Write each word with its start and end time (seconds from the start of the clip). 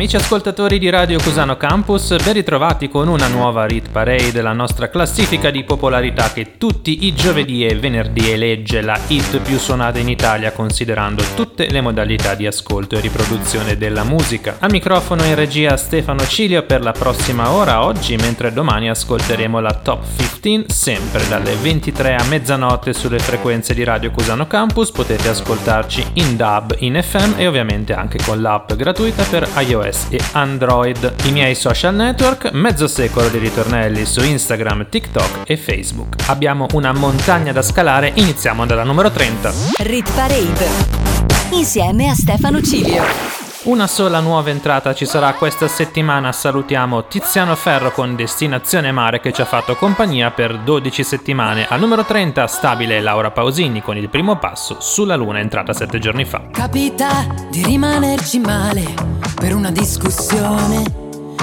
Amici 0.00 0.16
ascoltatori 0.16 0.78
di 0.78 0.88
Radio 0.88 1.20
Cusano 1.20 1.58
Campus, 1.58 2.16
ben 2.24 2.32
ritrovati 2.32 2.88
con 2.88 3.06
una 3.06 3.26
nuova 3.26 3.66
Rit 3.66 3.90
Parade, 3.90 4.40
la 4.40 4.54
nostra 4.54 4.88
classifica 4.88 5.50
di 5.50 5.62
popolarità 5.62 6.32
che 6.32 6.56
tutti 6.56 7.04
i 7.04 7.12
giovedì 7.12 7.66
e 7.66 7.76
venerdì 7.76 8.30
elegge 8.30 8.80
la 8.80 8.98
hit 9.08 9.40
più 9.40 9.58
suonata 9.58 9.98
in 9.98 10.08
Italia 10.08 10.52
considerando 10.52 11.22
tutte 11.34 11.68
le 11.68 11.82
modalità 11.82 12.34
di 12.34 12.46
ascolto 12.46 12.96
e 12.96 13.00
riproduzione 13.00 13.76
della 13.76 14.02
musica. 14.02 14.56
Al 14.60 14.70
microfono 14.70 15.22
in 15.24 15.34
regia 15.34 15.76
Stefano 15.76 16.26
Cilio 16.26 16.62
per 16.62 16.80
la 16.80 16.92
prossima 16.92 17.50
ora 17.50 17.84
oggi, 17.84 18.16
mentre 18.16 18.54
domani 18.54 18.88
ascolteremo 18.88 19.60
la 19.60 19.74
Top 19.74 20.02
15 20.40 20.72
sempre 20.72 21.28
dalle 21.28 21.54
23 21.56 22.14
a 22.14 22.24
mezzanotte 22.24 22.94
sulle 22.94 23.18
frequenze 23.18 23.74
di 23.74 23.84
Radio 23.84 24.10
Cusano 24.12 24.46
Campus. 24.46 24.92
Potete 24.92 25.28
ascoltarci 25.28 26.12
in 26.14 26.38
DAB, 26.38 26.76
in 26.78 26.98
FM 27.02 27.34
e 27.36 27.46
ovviamente 27.46 27.92
anche 27.92 28.18
con 28.24 28.40
l'app 28.40 28.72
gratuita 28.72 29.24
per 29.24 29.46
iOS 29.58 29.88
iOS 29.90 30.06
e 30.10 30.20
Android. 30.32 31.14
I 31.24 31.32
miei 31.32 31.54
social 31.54 31.94
network, 31.94 32.52
mezzo 32.52 32.86
secolo 32.86 33.28
di 33.28 33.38
ritornelli 33.38 34.06
su 34.06 34.22
Instagram, 34.22 34.88
TikTok 34.88 35.42
e 35.44 35.56
Facebook. 35.56 36.28
Abbiamo 36.28 36.66
una 36.72 36.92
montagna 36.92 37.52
da 37.52 37.62
scalare, 37.62 38.12
iniziamo 38.14 38.64
dalla 38.64 38.84
numero 38.84 39.10
30. 39.10 39.52
Rit 39.78 40.10
Parade. 40.12 40.68
Insieme 41.50 42.08
a 42.08 42.14
Stefano 42.14 42.62
Cilio. 42.62 43.39
Una 43.62 43.86
sola 43.86 44.20
nuova 44.20 44.48
entrata 44.48 44.94
ci 44.94 45.04
sarà 45.04 45.34
questa 45.34 45.68
settimana. 45.68 46.32
Salutiamo 46.32 47.04
Tiziano 47.04 47.54
Ferro 47.54 47.92
con 47.92 48.16
Destinazione 48.16 48.90
Mare 48.90 49.20
che 49.20 49.34
ci 49.34 49.42
ha 49.42 49.44
fatto 49.44 49.76
compagnia 49.76 50.30
per 50.30 50.60
12 50.60 51.04
settimane. 51.04 51.66
Al 51.68 51.78
numero 51.78 52.06
30 52.06 52.46
stabile 52.46 53.02
Laura 53.02 53.30
Pausini 53.30 53.82
con 53.82 53.98
il 53.98 54.08
primo 54.08 54.38
passo 54.38 54.78
sulla 54.80 55.14
Luna 55.14 55.40
entrata 55.40 55.74
7 55.74 55.98
giorni 55.98 56.24
fa. 56.24 56.46
Capita 56.50 57.26
di 57.50 57.62
rimanerci 57.62 58.38
male 58.38 58.82
per 59.34 59.54
una 59.54 59.70
discussione, 59.70 60.82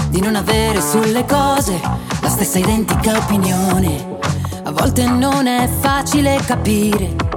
di 0.09 0.19
non 0.19 0.35
avere 0.35 0.81
sulle 0.81 1.23
cose 1.23 1.79
la 2.19 2.29
stessa 2.29 2.57
identica 2.57 3.15
opinione. 3.15 4.17
A 4.63 4.71
volte 4.71 5.05
non 5.05 5.45
è 5.45 5.67
facile 5.67 6.41
capire 6.43 7.36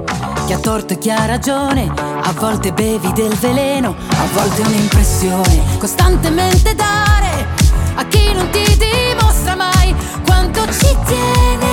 chi 0.51 0.57
ha 0.57 0.59
torto 0.59 0.93
e 0.93 0.97
chi 0.97 1.09
ha 1.09 1.25
ragione. 1.25 1.89
A 1.95 2.33
volte 2.33 2.73
bevi 2.73 3.13
del 3.13 3.33
veleno, 3.35 3.95
a 4.09 4.25
volte 4.33 4.61
un'impressione. 4.63 5.77
Costantemente 5.79 6.75
dare 6.75 7.47
a 7.95 8.05
chi 8.07 8.33
non 8.33 8.49
ti 8.49 8.65
dimostra 8.77 9.55
mai 9.55 9.95
quanto 10.25 10.61
ci 10.65 10.93
tiene. 11.05 11.69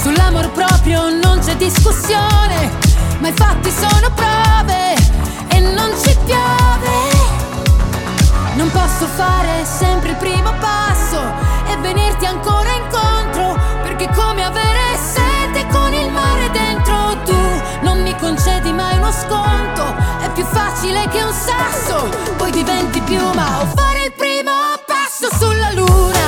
Sull'amor 0.00 0.48
proprio 0.52 1.08
non 1.10 1.40
c'è 1.40 1.56
discussione, 1.56 2.70
ma 3.18 3.26
i 3.26 3.32
fatti 3.32 3.70
sono 3.72 4.12
prove 4.14 4.94
e 5.48 5.58
non 5.58 5.90
ci 6.00 6.16
piove. 6.24 7.16
Non 8.54 8.70
posso 8.70 9.06
fare 9.16 9.64
sempre 9.64 10.10
il 10.10 10.16
primo 10.18 10.54
passo 10.60 11.20
e 11.66 11.76
venirti 11.78 12.26
ancora 12.26 12.70
incontro, 12.70 13.60
perché 13.82 14.08
come 14.14 14.44
avere 14.44 14.77
sconto, 19.26 19.94
è 20.20 20.30
più 20.32 20.44
facile 20.44 21.08
che 21.08 21.22
un 21.22 21.32
sasso, 21.32 22.08
poi 22.36 22.50
diventi 22.50 23.00
piuma 23.00 23.60
o 23.60 23.66
fare 23.74 24.04
il 24.04 24.12
primo 24.12 24.52
passo 24.86 25.28
sulla 25.38 25.72
luna. 25.72 26.18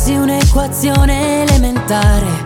quasi 0.00 0.14
un'equazione 0.14 1.42
elementare 1.42 2.39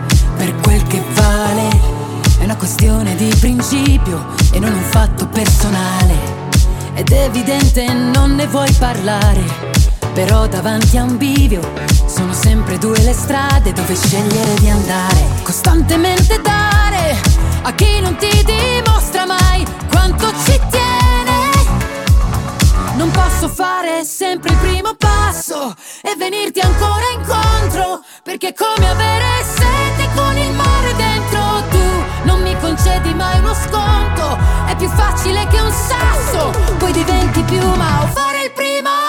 questione 2.65 3.15
di 3.15 3.31
principio 3.39 4.25
e 4.51 4.57
non 4.57 4.73
un 4.73 4.81
fatto 4.81 5.27
personale. 5.27 6.15
Ed 6.95 7.11
è 7.11 7.25
evidente 7.25 7.93
non 7.93 8.33
ne 8.33 8.47
vuoi 8.47 8.71
parlare, 8.79 9.43
però 10.13 10.47
davanti 10.47 10.97
a 10.97 11.03
un 11.03 11.15
bivio 11.15 11.61
sono 12.07 12.33
sempre 12.33 12.79
due 12.79 12.97
le 13.03 13.13
strade 13.13 13.71
dove 13.71 13.95
scegliere 13.95 14.55
di 14.55 14.67
andare. 14.67 15.27
Costantemente 15.43 16.41
dare 16.41 17.21
a 17.61 17.71
chi 17.73 17.99
non 17.99 18.15
ti 18.15 18.31
dimostra 18.43 19.27
mai 19.27 19.63
quanto 19.91 20.25
ci 20.43 20.59
tiene. 20.71 21.37
Non 22.95 23.11
posso 23.11 23.47
fare 23.47 24.03
sempre 24.03 24.49
il 24.49 24.57
primo 24.57 24.95
passo 24.97 25.71
e 26.01 26.15
venirti 26.17 26.61
ancora 26.61 27.11
incontro, 27.13 28.01
perché 28.23 28.55
come 28.57 28.89
avere 28.89 29.45
sete 29.53 30.09
con 30.15 30.35
il 30.35 30.51
mare 30.53 30.95
dentro 30.95 31.04
non 32.25 32.41
mi 32.41 32.55
concedi 32.59 33.13
mai 33.13 33.39
uno 33.39 33.53
sconto, 33.53 34.37
è 34.67 34.75
più 34.75 34.89
facile 34.89 35.47
che 35.47 35.59
un 35.61 35.71
sasso, 35.71 36.51
poi 36.77 36.91
diventi 36.91 37.41
piuma 37.43 38.03
o 38.03 38.07
fare 38.07 38.43
il 38.43 38.51
primo 38.51 39.04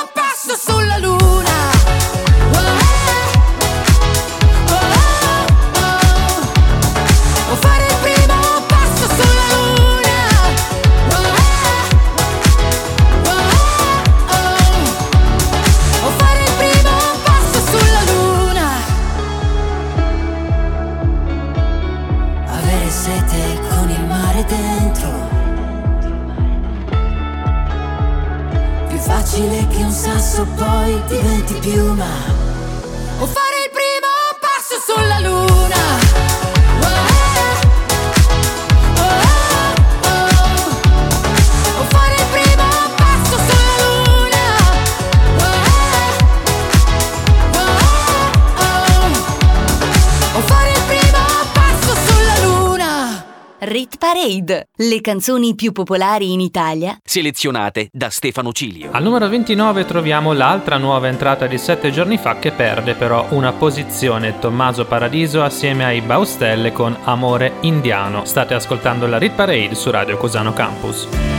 le 54.96 55.02
canzoni 55.02 55.54
più 55.54 55.72
popolari 55.72 56.32
in 56.32 56.40
Italia, 56.40 56.98
selezionate 57.04 57.88
da 57.92 58.08
Stefano 58.08 58.52
Cilio. 58.52 58.88
Al 58.92 59.02
numero 59.02 59.28
29 59.28 59.84
troviamo 59.84 60.32
l'altra 60.32 60.78
nuova 60.78 61.08
entrata 61.08 61.46
di 61.46 61.58
sette 61.58 61.90
giorni 61.90 62.16
fa 62.16 62.38
che 62.38 62.50
perde 62.50 62.94
però 62.94 63.26
una 63.30 63.52
posizione, 63.52 64.38
Tommaso 64.38 64.86
Paradiso 64.86 65.42
assieme 65.42 65.84
ai 65.84 66.00
Baustelle 66.00 66.72
con 66.72 66.96
Amore 67.04 67.56
Indiano. 67.60 68.24
State 68.24 68.54
ascoltando 68.54 69.06
la 69.06 69.18
Rit 69.18 69.34
Parade 69.34 69.74
su 69.74 69.90
Radio 69.90 70.16
Cosano 70.16 70.54
Campus. 70.54 71.35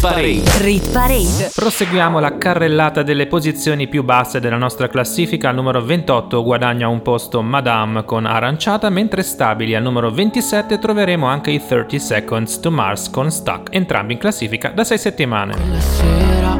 Rit 0.00 0.12
Parade. 0.14 0.64
Rit 0.64 0.92
Parade. 0.92 1.50
Proseguiamo 1.54 2.20
la 2.20 2.38
carrellata 2.38 3.02
delle 3.02 3.26
posizioni 3.26 3.86
più 3.86 4.02
basse 4.02 4.40
della 4.40 4.56
nostra 4.56 4.88
classifica. 4.88 5.50
Al 5.50 5.56
numero 5.56 5.84
28 5.84 6.42
guadagna 6.42 6.88
un 6.88 7.02
posto 7.02 7.42
Madame 7.42 8.04
con 8.04 8.24
Aranciata, 8.24 8.88
mentre 8.88 9.22
stabili 9.22 9.74
al 9.74 9.82
numero 9.82 10.10
27 10.10 10.78
troveremo 10.78 11.26
anche 11.26 11.50
i 11.50 11.62
30 11.62 11.98
Seconds 11.98 12.60
to 12.60 12.70
Mars 12.70 13.10
con 13.10 13.30
Stuck, 13.30 13.74
entrambi 13.74 14.14
in 14.14 14.18
classifica 14.18 14.70
da 14.70 14.84
6 14.84 14.98
settimane. 14.98 15.54
Quella 15.54 15.80
sera, 15.80 16.56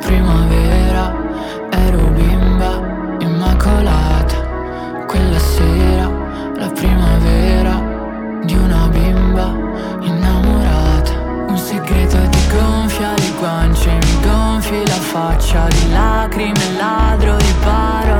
primavera 0.00 0.51
goccia 15.52 15.68
di 15.68 15.92
lacrime, 15.92 16.76
ladro 16.76 17.36
di 17.36 17.54
parole. 17.60 18.11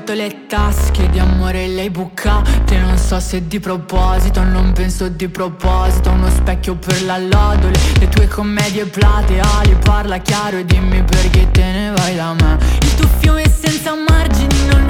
svuotato 0.00 0.12
le 0.14 0.46
tasche 0.46 1.08
di 1.10 1.18
amore 1.18 1.66
lei 1.66 1.90
bucate. 1.90 2.78
Non 2.78 2.96
so 2.96 3.20
se 3.20 3.46
di 3.46 3.60
proposito, 3.60 4.42
non 4.42 4.72
penso 4.72 5.08
di 5.08 5.28
proposito. 5.28 6.10
Uno 6.10 6.28
specchio 6.30 6.76
per 6.76 7.02
la 7.04 7.18
lodole 7.18 7.78
Le 7.98 8.08
tue 8.08 8.26
commedie 8.28 8.86
plateali 8.86 9.76
Parla 9.82 10.18
chiaro 10.18 10.58
e 10.58 10.64
dimmi 10.64 11.02
perché 11.02 11.50
te 11.50 11.62
ne 11.62 11.92
vai 11.96 12.16
da 12.16 12.32
me. 12.34 12.58
Il 12.80 12.94
tuo 12.94 13.08
fiume 13.18 13.44
senza 13.48 13.92
margini 13.94 14.54
non 14.70 14.88
è 14.88 14.89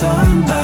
Somebody 0.00 0.59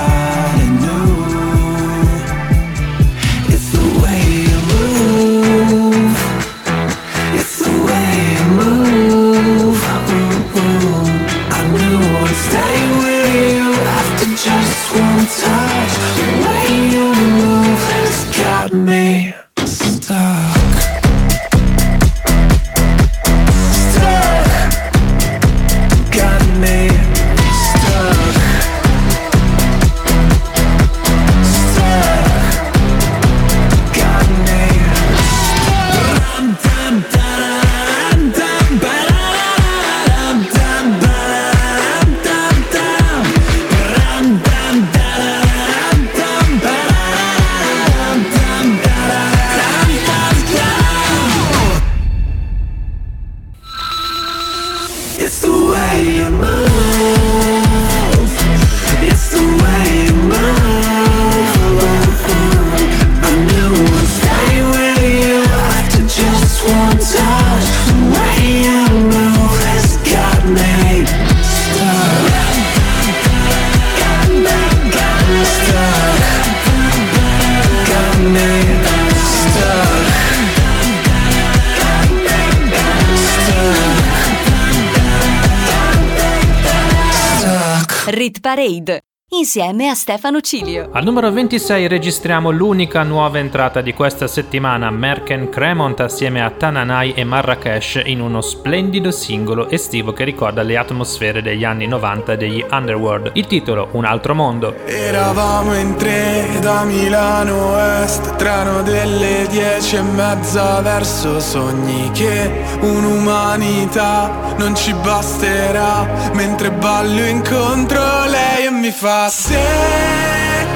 insieme 89.56 89.88
a 89.88 89.94
Stefano 89.94 90.42
Cilio. 90.42 90.90
Al 90.92 91.02
numero 91.02 91.32
26 91.32 91.88
registriamo 91.88 92.50
l'unica 92.50 93.02
nuova 93.04 93.38
entrata 93.38 93.80
di 93.80 93.94
questa 93.94 94.26
settimana, 94.26 94.90
Merken 94.90 95.48
Cremont 95.48 95.98
assieme 96.00 96.42
a 96.42 96.50
Tananai 96.50 97.14
e 97.14 97.24
Marrakesh 97.24 98.02
in 98.04 98.20
uno 98.20 98.42
splendido 98.42 99.10
singolo 99.10 99.70
estivo 99.70 100.12
che 100.12 100.24
ricorda 100.24 100.60
le 100.60 100.76
atmosfere 100.76 101.40
degli 101.40 101.64
anni 101.64 101.86
90 101.86 102.36
degli 102.36 102.62
Underworld. 102.70 103.30
Il 103.32 103.46
titolo 103.46 103.88
Un 103.92 104.04
altro 104.04 104.34
mondo. 104.34 104.74
Eravamo 104.84 105.74
in 105.74 105.96
tre 105.96 106.44
da 106.60 106.84
Milano 106.84 107.78
Est 108.02 108.36
Treno 108.36 108.82
delle 108.82 109.46
dieci 109.48 109.96
e 109.96 110.02
mezza 110.02 110.80
verso 110.82 111.40
sogni 111.40 112.10
Che 112.12 112.50
un'umanità 112.80 114.54
non 114.58 114.74
ci 114.74 114.92
basterà 114.92 116.30
Mentre 116.34 116.70
ballo 116.72 117.24
incontro 117.24 118.02
lei 118.26 118.65
mi 118.86 118.92
fa 118.92 119.28
Se 119.28 119.58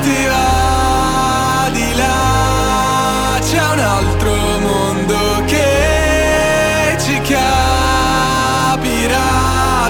ti 0.02 0.26
va 0.26 1.68
di 1.70 1.94
là 1.94 3.38
C'è 3.40 3.62
un 3.74 3.78
altro 3.78 4.34
mondo 4.58 5.44
che 5.46 6.96
ci 6.98 7.20
capirà. 7.20 7.58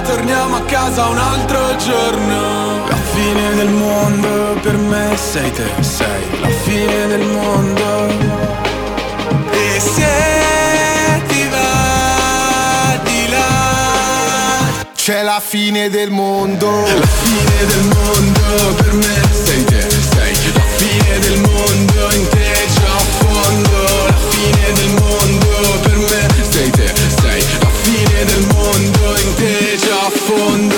Torniamo 0.03 0.55
a 0.57 0.61
casa 0.61 1.07
un 1.07 1.17
altro 1.17 1.75
giorno. 1.77 2.85
La 2.87 2.95
fine 3.13 3.55
del 3.55 3.69
mondo 3.69 4.59
per 4.61 4.77
me 4.77 5.17
sei 5.17 5.51
te, 5.51 5.71
sei 5.79 6.41
la 6.41 6.49
fine 6.63 7.07
del 7.07 7.25
mondo. 7.25 8.07
E 9.51 9.79
se 9.79 10.30
C'è 15.03 15.23
la 15.23 15.41
fine 15.43 15.89
del 15.89 16.11
mondo. 16.11 16.69
La 16.69 17.07
fine 17.07 17.65
del 17.65 17.81
mondo 17.85 18.75
per 18.75 18.93
me 18.93 19.21
sei 19.31 19.63
te, 19.63 19.81
sei. 19.89 20.35
La 20.53 20.61
fine 20.75 21.19
del 21.21 21.39
mondo 21.39 22.13
in 22.13 22.27
te 22.27 22.53
già 22.71 22.93
a 22.93 22.99
fondo 23.17 24.05
La 24.05 24.15
fine 24.29 24.71
del 24.73 24.89
mondo 24.89 25.79
per 25.81 25.97
me 25.97 26.27
sei 26.47 26.69
te, 26.69 26.93
sei. 27.19 27.43
La 27.61 27.69
fine 27.81 28.25
del 28.25 28.45
mondo 28.53 29.17
in 29.17 29.35
te 29.37 29.77
già 29.79 30.05
a 30.05 30.11
fondo 30.11 30.75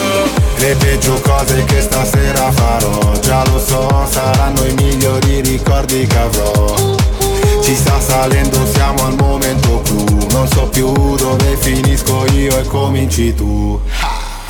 Le 0.56 0.75
peggio 0.75 1.20
cose 1.20 1.65
che 1.65 1.82
stasera 1.82 2.50
farò 2.53 3.20
Già 3.20 3.44
lo 3.51 3.60
so, 3.60 4.08
saranno 4.10 4.63
i 4.63 4.74
migliori 4.75 5.42
ricordi 5.42 6.08
che 6.08 6.18
avrò. 6.18 6.96
Ci 7.62 7.75
sta 7.75 8.00
salendo, 8.00 8.65
siamo 8.72 9.06
al 9.06 9.15
momento 9.15 9.82
clou. 9.82 10.27
Non 10.32 10.48
so 10.48 10.70
più 10.70 11.15
dove 11.18 11.58
finisco 11.60 12.25
io 12.32 12.58
e 12.58 12.63
cominci 12.63 13.34
tu 13.34 13.82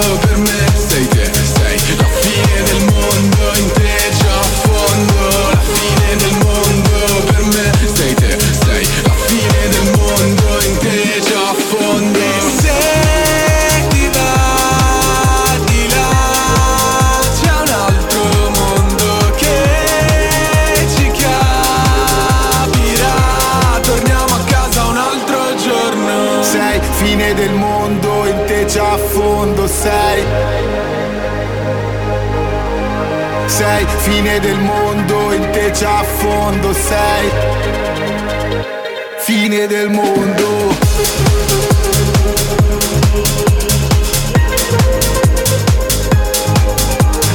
per 0.00 0.47
fine 34.38 34.40
del 34.40 34.58
mondo, 34.60 35.32
in 35.32 35.50
te 35.50 35.70
già 35.72 35.98
a 35.98 36.04
fondo 36.04 36.72
sei 36.72 37.30
Fine 39.18 39.66
del 39.66 39.90
mondo 39.90 40.76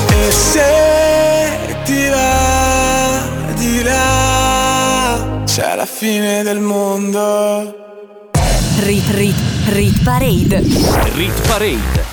E 0.10 0.32
se 0.32 1.78
ti 1.84 2.08
va 2.08 3.28
di 3.56 3.84
là 3.84 5.42
C'è 5.46 5.76
la 5.76 5.86
fine 5.86 6.44
del 6.44 6.60
mondo 6.60 7.82
Rit 8.80 9.10
Rit 9.12 9.36
Rit 9.68 10.04
Parade. 10.04 10.62
Rit 11.14 11.48
Parade. 11.48 12.13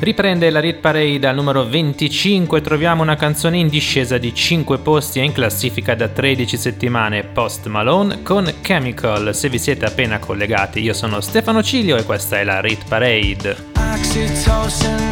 Riprende 0.00 0.50
la 0.50 0.60
Rit 0.60 0.78
Parade 0.78 1.26
al 1.26 1.34
numero 1.34 1.66
25, 1.66 2.60
troviamo 2.60 3.02
una 3.02 3.16
canzone 3.16 3.58
in 3.58 3.68
discesa 3.68 4.18
di 4.18 4.34
5 4.34 4.78
posti 4.78 5.20
e 5.20 5.24
in 5.24 5.32
classifica 5.32 5.94
da 5.94 6.08
13 6.08 6.56
settimane, 6.56 7.24
Post 7.24 7.66
Malone 7.66 8.22
con 8.22 8.52
Chemical. 8.62 9.34
Se 9.34 9.48
vi 9.48 9.58
siete 9.58 9.84
appena 9.84 10.18
collegati, 10.18 10.80
io 10.80 10.94
sono 10.94 11.20
Stefano 11.20 11.62
Cilio 11.62 11.96
e 11.96 12.04
questa 12.04 12.38
è 12.38 12.44
la 12.44 12.60
Rit 12.60 12.84
Parade. 12.88 13.68
Oxytocin 13.76 15.10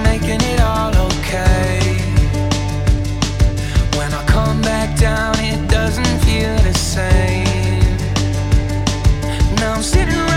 down 4.99 5.35
it 5.39 5.69
doesn't 5.69 6.19
feel 6.25 6.55
the 6.59 6.75
same. 6.75 7.45
Now 9.61 9.75
I'm 9.75 9.83
sitting 9.83 10.28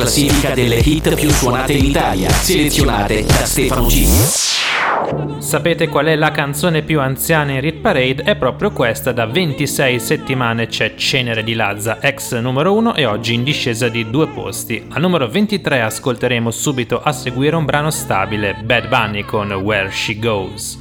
classifica 0.00 0.54
delle 0.54 0.76
hit 0.76 1.14
più 1.14 1.28
suonate 1.28 1.74
in 1.74 1.84
Italia, 1.84 2.30
selezionate 2.30 3.22
da 3.22 3.44
Stefano 3.44 3.84
G. 3.84 4.06
Sapete 5.38 5.88
qual 5.88 6.06
è 6.06 6.16
la 6.16 6.30
canzone 6.30 6.80
più 6.80 7.00
anziana 7.00 7.52
in 7.52 7.60
Rit 7.60 7.80
Parade? 7.80 8.22
È 8.22 8.34
proprio 8.34 8.70
questa, 8.70 9.12
da 9.12 9.26
26 9.26 10.00
settimane 10.00 10.68
c'è 10.68 10.94
Cenere 10.94 11.44
di 11.44 11.52
Lazza, 11.52 12.00
ex 12.00 12.34
numero 12.38 12.72
1 12.72 12.94
e 12.94 13.04
oggi 13.04 13.34
in 13.34 13.44
discesa 13.44 13.90
di 13.90 14.08
due 14.08 14.28
posti. 14.28 14.86
Al 14.88 15.02
numero 15.02 15.28
23 15.28 15.82
ascolteremo 15.82 16.50
subito 16.50 17.02
a 17.02 17.12
seguire 17.12 17.56
un 17.56 17.66
brano 17.66 17.90
stabile, 17.90 18.56
Bad 18.64 18.88
Bunny 18.88 19.24
con 19.24 19.52
Where 19.52 19.90
She 19.90 20.18
Goes. 20.18 20.78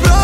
dirò 0.00 0.10
cosa 0.10 0.23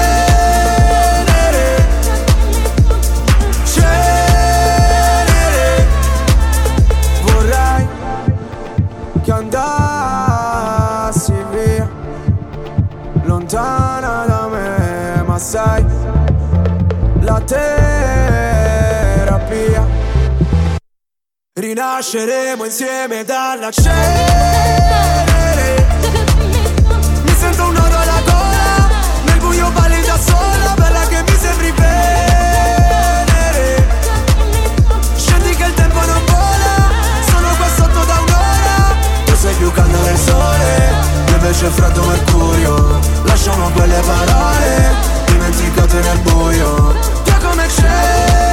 Cenere. 3.63 4.67
Vorrei 7.21 7.87
che 9.23 9.31
andassi 9.31 9.71
via. 11.51 11.89
Lontana 13.23 14.25
da 14.25 14.47
me 14.47 15.23
Ma 15.25 15.39
sai 15.39 15.85
La 17.21 17.39
terapia. 17.45 18.35
Rinasceremo 21.53 22.65
insieme 22.65 23.23
dalla 23.23 23.71
cenere 23.71 25.26
sola 30.19 30.73
Bella 30.75 31.07
che 31.07 31.23
mi 31.23 31.37
sembri 31.39 31.71
venere 31.71 33.07
Scendi 35.15 35.55
che 35.55 35.65
il 35.65 35.73
tempo 35.73 35.99
non 35.99 36.21
vola 36.25 36.89
Sono 37.29 37.55
qua 37.55 37.67
sotto 37.75 38.05
da 38.05 38.19
un'ora. 38.19 38.95
Tu 39.25 39.35
sei 39.35 39.55
più 39.55 39.71
caldo 39.71 39.97
del 40.03 40.17
sole 40.17 40.93
Io 41.27 41.33
invece 41.33 41.67
freddo 41.67 42.03
mercurio. 42.03 42.99
Lasciamo 43.23 43.69
quelle 43.71 43.99
parole 43.99 44.95
Dimenticate 45.25 45.99
nel 45.99 46.19
buio 46.19 46.95
Via 47.23 47.37
come 47.37 47.67
cenere 47.69 48.46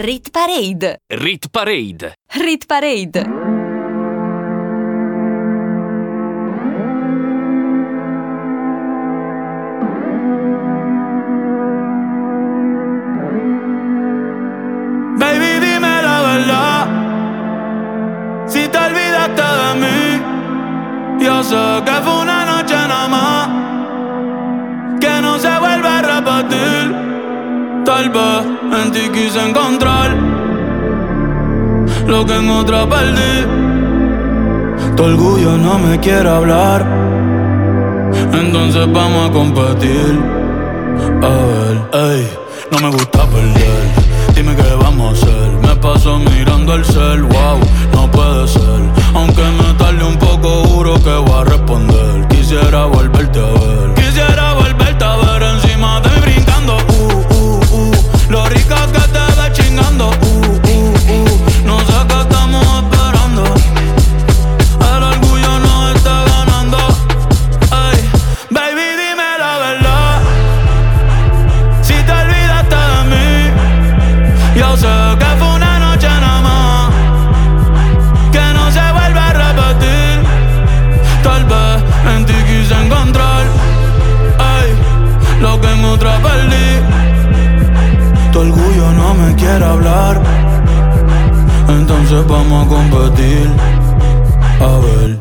Rit 0.00 0.30
Parade. 0.30 1.00
Rit 1.08 1.50
Parade. 1.50 2.14
Rit 2.28 2.66
Parade. 2.68 3.57
En 28.00 28.92
ti 28.92 29.10
quise 29.12 29.40
encontrar 29.44 30.14
lo 32.06 32.24
que 32.24 32.36
en 32.36 32.48
otra 32.48 32.88
perdí. 32.88 33.44
Tu 34.94 35.02
orgullo 35.02 35.56
no 35.56 35.80
me 35.80 35.98
quiere 35.98 36.28
hablar. 36.28 36.86
Entonces 38.32 38.86
vamos 38.92 39.28
a 39.28 39.32
competir. 39.32 40.16
A 41.22 41.28
ver, 41.50 41.76
ey, 41.92 42.30
no 42.70 42.78
me 42.78 42.90
gusta 42.94 43.26
perder. 43.26 43.82
Dime 44.32 44.54
qué 44.54 44.74
vamos 44.80 45.08
a 45.08 45.12
hacer. 45.14 45.50
Me 45.60 45.74
paso 45.74 46.20
mirando 46.20 46.74
el 46.76 46.84
cel, 46.84 47.24
wow, 47.24 47.58
no 47.94 48.08
puede 48.12 48.46
ser. 48.46 48.80
Aunque 49.12 49.42
me 49.42 49.74
tarde 49.76 50.04
un 50.04 50.16
poco, 50.18 50.48
juro 50.68 50.94
que 51.02 51.16
voy 51.16 51.40
a 51.40 51.44
responder. 51.44 52.28
Quisiera 52.28 52.84
volverte 52.84 53.40
a 53.40 53.42
ver. 53.42 53.67
Entonces 91.68 92.26
vamos 92.26 92.66
a 92.66 92.68
competir. 92.68 93.50
A 94.60 94.78
ver, 94.84 95.20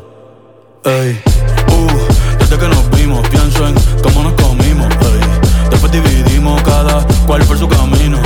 ey. 0.85 1.21
Uh, 1.69 2.37
desde 2.39 2.57
que 2.57 2.67
nos 2.67 2.89
vimos 2.91 3.27
pienso 3.29 3.67
en 3.67 3.75
cómo 4.01 4.23
nos 4.23 4.33
comimos, 4.33 4.87
ey. 4.87 5.69
Después 5.69 5.91
dividimos 5.91 6.61
cada 6.63 7.05
cual 7.25 7.43
por 7.43 7.57
su 7.57 7.67
camino. 7.67 8.17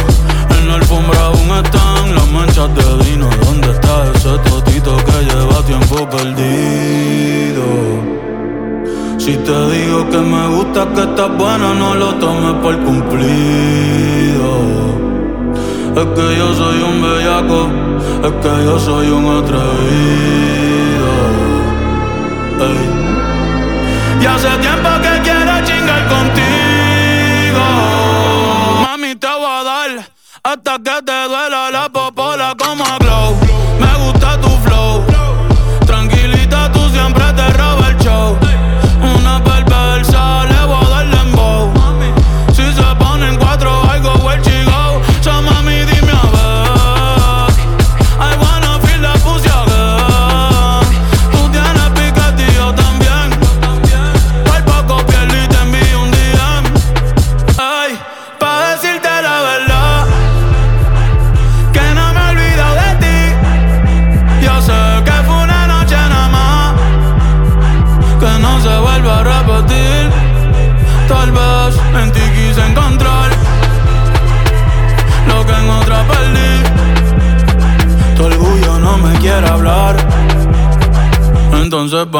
En 0.58 0.68
la 0.68 0.76
alfombra 0.76 1.20
aún 1.26 1.66
están 1.66 2.16
las 2.16 2.28
manchas 2.32 2.70
de 2.76 3.10
vino. 3.10 3.28
¿Dónde 3.44 3.72
está 3.72 4.06
ese 4.14 4.38
totito 4.50 4.96
que 4.98 5.26
lleva 5.26 5.66
tiempo 5.66 6.10
perdido? 6.10 7.64
Si 9.18 9.38
te 9.38 9.72
digo 9.72 10.10
que 10.10 10.18
me 10.18 10.48
gusta, 10.48 10.88
que 10.96 11.02
estás 11.02 11.38
buena, 11.38 11.74
no 11.74 11.94
lo 11.96 12.16
tomes 12.16 12.54
por 12.64 12.76
cumplido. 12.84 14.52
Es 15.96 16.06
que 16.16 16.38
yo 16.38 16.56
soy 16.56 16.82
un 16.82 17.02
bellaco, 17.02 17.70
es 18.24 18.32
que 18.44 18.64
yo 18.66 18.80
soy 18.80 19.10
un 19.10 19.26
atrevido. 19.38 21.12
Y 24.22 24.26
hace 24.26 24.50
tiempo 24.60 24.90
que 25.02 25.22
quiero 25.24 25.66
chingar 25.66 26.08
contigo. 26.08 27.64
Mami, 28.84 29.16
te 29.16 29.28
voy 29.28 29.46
a 29.46 29.64
dar 29.64 29.90
hasta 30.44 30.78
que 30.78 31.02
te 31.04 31.24
duela 31.28 31.72
la 31.72 31.90
popola 31.90 32.11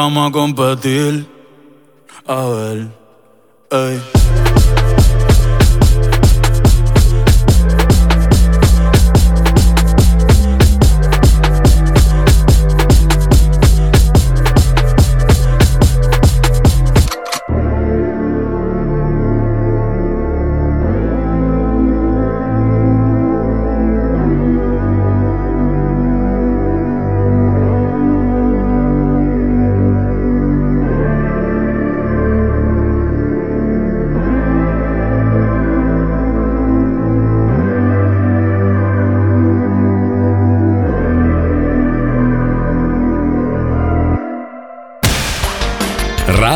vamos 0.02 0.30
a 0.30 0.32
competir. 0.32 1.26
A 2.26 2.46
ver, 2.46 2.88
ey. 3.70 4.51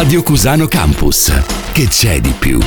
Radio 0.07 0.23
Cusano 0.23 0.69
Campus. 0.69 1.33
Che 1.73 1.89
c'è 1.89 2.21
di 2.21 2.33
più? 2.39 2.61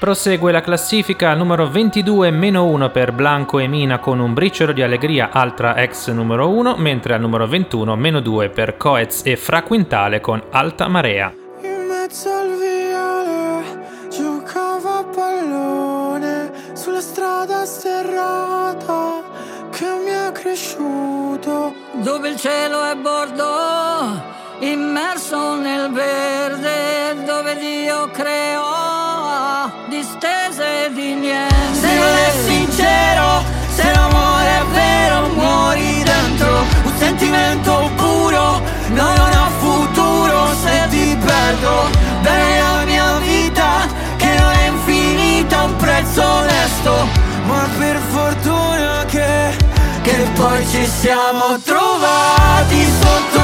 Prosegue 0.00 0.50
la 0.50 0.60
classifica 0.60 1.30
al 1.30 1.36
numero 1.36 1.70
22 1.70 2.32
meno 2.32 2.64
1 2.64 2.90
per 2.90 3.12
Blanco 3.12 3.60
e 3.60 3.68
Mina 3.68 4.00
con 4.00 4.18
un 4.18 4.34
briciolo 4.34 4.72
di 4.72 4.82
allegria 4.82 5.30
altra 5.30 5.76
ex 5.76 6.10
numero 6.10 6.48
1, 6.48 6.74
mentre 6.76 7.14
al 7.14 7.20
numero 7.20 7.46
21 7.46 7.94
meno 7.94 8.18
2 8.18 8.48
per 8.48 8.76
Coez 8.76 9.20
e 9.22 9.36
Fra 9.36 9.62
Quintale 9.62 10.18
con 10.18 10.42
Alta 10.50 10.88
Marea. 10.88 11.32
In 11.62 11.86
mezzo 11.86 12.28
al 12.28 12.48
viale 12.58 14.08
giocavo 14.10 14.88
a 14.88 15.04
pallone 15.14 16.50
sulla 16.72 17.00
strada 17.00 17.64
sterrata 17.64 19.22
che 19.70 19.86
mi 20.04 20.12
ha 20.12 20.32
cresciuto 20.32 21.72
dove 22.02 22.28
il 22.30 22.36
cielo 22.36 22.82
è 22.82 22.96
bordo 22.96 24.37
immerso 24.60 25.54
nel 25.54 25.90
verde 25.92 27.22
dove 27.24 27.56
Dio 27.56 28.10
creò 28.10 29.70
distese 29.88 30.90
di 30.92 31.14
niente. 31.14 31.54
Se 31.72 31.94
non 31.94 32.16
è 32.16 32.32
sincero 32.44 33.44
se 33.74 33.92
l'amore 33.92 34.48
è 34.48 34.64
vero 34.72 35.28
muori 35.34 36.02
dentro. 36.02 36.64
Un 36.84 36.92
sentimento 36.98 37.90
puro 37.96 38.60
no 38.88 39.14
non 39.14 39.32
ha 39.32 39.50
futuro 39.58 40.48
se 40.62 40.86
ti 40.88 41.16
perdo. 41.24 41.88
Bene 42.22 42.60
la 42.60 42.84
mia 42.84 43.18
vita 43.18 43.86
che 44.16 44.34
non 44.38 44.52
è 44.52 44.66
infinita 44.66 45.64
un 45.64 45.76
prezzo 45.76 46.22
onesto. 46.22 47.06
Ma 47.46 47.68
per 47.78 47.96
fortuna 48.10 49.04
che 49.06 49.66
che 50.02 50.26
poi 50.34 50.66
ci 50.68 50.86
siamo 50.86 51.58
trovati 51.62 52.86
sotto 53.00 53.37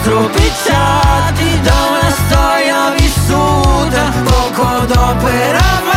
strupičati 0.00 1.48
Doma 1.64 2.10
suda 3.26 4.04
Oko 4.26 4.86
do 4.86 4.94
d'opera 4.94 5.91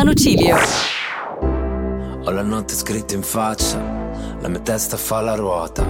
Stefano 0.00 0.14
Cilio. 0.14 0.56
Ho 2.24 2.30
la 2.30 2.40
notte 2.40 2.74
scritta 2.74 3.12
in 3.12 3.22
faccia, 3.22 3.78
la 4.40 4.48
mia 4.48 4.60
testa 4.60 4.96
fa 4.96 5.20
la 5.20 5.34
ruota. 5.34 5.84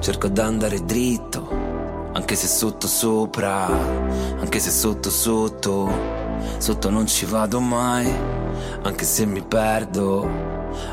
Cerco 0.00 0.26
d'andare 0.26 0.84
dritto, 0.84 1.48
anche 2.14 2.34
se 2.34 2.48
sotto 2.48 2.88
sopra, 2.88 3.66
anche 4.40 4.58
se 4.58 4.70
sotto 4.70 5.08
sotto. 5.08 5.88
Sotto 6.58 6.90
non 6.90 7.06
ci 7.06 7.26
vado 7.26 7.60
mai, 7.60 8.12
anche 8.82 9.04
se 9.04 9.24
mi 9.24 9.42
perdo, 9.42 10.28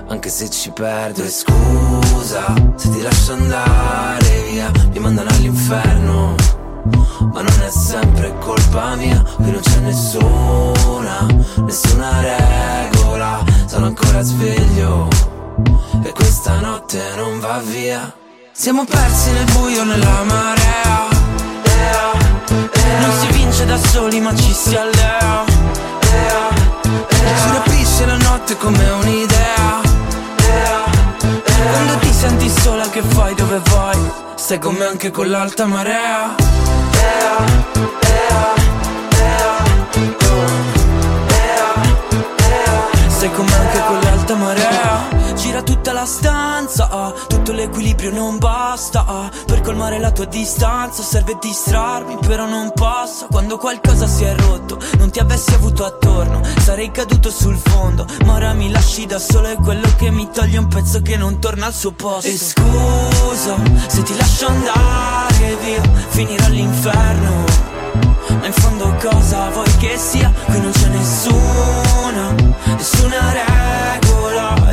anche 0.05 0.29
se 0.29 0.47
ci 0.51 0.69
perdo. 0.69 1.23
E 1.23 1.29
scusa 1.29 2.53
se 2.75 2.89
ti 2.91 3.01
lascio 3.01 3.33
andare 3.33 4.43
via, 4.51 4.71
mi 4.91 4.99
mandano 4.99 5.31
all'inferno. 5.31 6.35
Ma 7.33 7.41
non 7.41 7.61
è 7.61 7.69
sempre 7.69 8.35
colpa 8.39 8.95
mia, 8.95 9.21
qui 9.35 9.51
non 9.51 9.61
c'è 9.61 9.79
nessuna, 9.79 11.25
nessuna 11.57 12.09
regola. 12.21 13.43
Sono 13.65 13.85
ancora 13.87 14.21
sveglio 14.21 15.07
e 16.03 16.11
questa 16.11 16.59
notte 16.59 16.99
non 17.15 17.39
va 17.39 17.59
via. 17.63 18.13
Siamo 18.51 18.83
persi 18.85 19.31
nel 19.31 19.45
buio 19.53 19.83
nella 19.83 20.23
marea. 20.23 21.07
Non 22.99 23.11
si 23.19 23.27
vince 23.31 23.65
da 23.65 23.77
soli 23.77 24.19
ma 24.19 24.35
ci 24.35 24.51
si 24.53 24.75
allea. 24.75 25.43
Ci 27.07 27.51
rapisce 27.53 28.05
la 28.05 28.17
notte 28.17 28.57
come 28.57 28.89
un'idea. 28.89 29.81
Quando 31.71 31.97
ti 31.99 32.11
senti 32.11 32.49
sola 32.49 32.89
che 32.89 33.01
fai 33.01 33.33
dove 33.35 33.61
vai? 33.69 34.11
Stai 34.35 34.59
con 34.59 34.75
me 34.75 34.85
anche 34.85 35.11
con 35.11 35.29
l'alta 35.29 35.65
marea. 35.65 36.80
Sei 43.07 43.31
come 43.33 43.53
anche 43.55 43.79
con 43.85 43.99
l'alta 43.99 44.35
marea 44.35 45.07
Gira 45.35 45.61
tutta 45.61 45.93
la 45.93 46.05
stanza 46.05 46.89
Tutto 47.51 47.63
l'equilibrio 47.63 48.13
non 48.13 48.37
basta 48.37 49.03
ah, 49.05 49.29
Per 49.45 49.59
colmare 49.59 49.99
la 49.99 50.11
tua 50.11 50.23
distanza 50.23 51.03
Serve 51.03 51.37
distrarmi 51.37 52.17
però 52.25 52.47
non 52.47 52.71
posso 52.73 53.27
Quando 53.29 53.57
qualcosa 53.57 54.07
si 54.07 54.23
è 54.23 54.33
rotto 54.35 54.79
Non 54.97 55.11
ti 55.11 55.19
avessi 55.19 55.53
avuto 55.53 55.83
attorno 55.83 56.39
Sarei 56.61 56.91
caduto 56.91 57.29
sul 57.29 57.57
fondo. 57.57 58.05
Ma 58.25 58.35
ora 58.35 58.53
mi 58.53 58.71
lasci 58.71 59.05
da 59.05 59.19
solo 59.19 59.47
È 59.47 59.55
quello 59.55 59.87
che 59.97 60.11
mi 60.11 60.29
toglie 60.31 60.59
un 60.59 60.67
pezzo 60.69 61.01
che 61.01 61.17
non 61.17 61.39
torna 61.39 61.65
al 61.65 61.73
suo 61.73 61.91
posto. 61.91 62.29
E 62.29 62.37
scusa 62.37 63.57
se 63.87 64.01
ti 64.03 64.15
lascio 64.15 64.47
andare 64.47 65.57
via 65.61 65.81
Finire 66.07 66.45
all'inferno. 66.45 67.43
Ma 68.39 68.45
in 68.45 68.53
fondo 68.53 68.95
cosa 69.01 69.49
vuoi 69.49 69.75
che 69.77 69.97
sia? 69.97 70.31
Qui 70.45 70.61
non 70.61 70.71
c'è 70.71 70.87
nessuna, 70.87 72.33
nessuna 72.77 73.31
regola. 73.33 73.99
E 74.00 74.00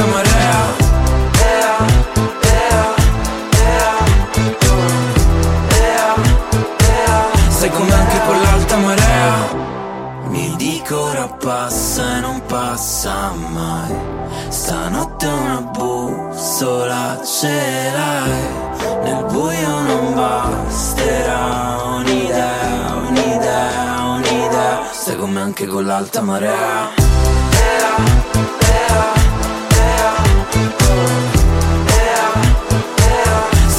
anche 0.00 0.06
con 0.06 0.06
l'alta 0.06 0.06
marea 0.06 0.78
Stai 7.48 7.70
con 7.70 7.86
me 7.86 7.94
anche 7.94 8.20
con 8.24 8.40
l'alta 8.40 8.76
marea? 8.76 10.28
Mi 10.28 10.54
dico 10.56 11.00
ora 11.00 11.26
passa 11.26 12.16
e 12.16 12.20
non 12.20 12.42
passa 12.46 13.32
mai. 13.32 13.94
Stanotte 14.48 15.26
una 15.26 15.60
bussola 15.60 17.20
ce 17.22 17.90
l'hai. 17.92 19.02
Nel 19.02 19.24
buio 19.30 19.80
non 19.80 20.14
basterà 20.14 21.82
un'idea, 21.96 22.94
un'idea, 23.08 24.02
un'idea. 24.04 24.80
Stai 24.92 25.16
con 25.16 25.30
me 25.30 25.40
anche 25.40 25.66
con 25.66 25.84
l'alta 25.84 26.22
marea 26.22 26.99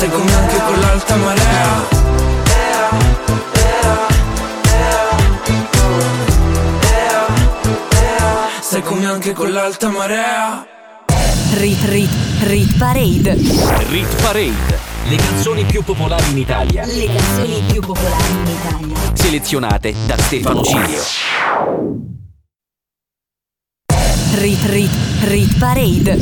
Me 0.02 0.08
anche 0.08 0.58
con 0.58 0.80
l'alta 0.80 1.16
marea 1.16 2.00
me 8.96 9.06
anche 9.06 9.34
con 9.34 9.52
l'alta 9.52 9.90
marea 9.90 10.66
Rit 11.54 11.84
Rit 11.84 12.10
Rit 12.46 12.78
Parade. 12.78 13.36
Rit 13.90 14.22
Parade. 14.24 14.80
Le 15.08 15.16
canzoni 15.18 15.66
più 15.66 15.84
popolari 15.84 16.32
in 16.32 16.38
Italia. 16.40 16.84
Le 16.84 17.06
canzoni 17.06 17.64
più 17.72 17.82
popolari 17.82 18.32
in 18.32 18.48
Italia. 18.48 18.98
Selezionate 19.14 19.94
da 20.08 20.18
Stefano 20.18 20.64
Cilio. 20.64 21.04
Rit 24.34 24.66
Rit 24.66 24.92
Rit 25.26 25.58
Parade. 25.60 26.16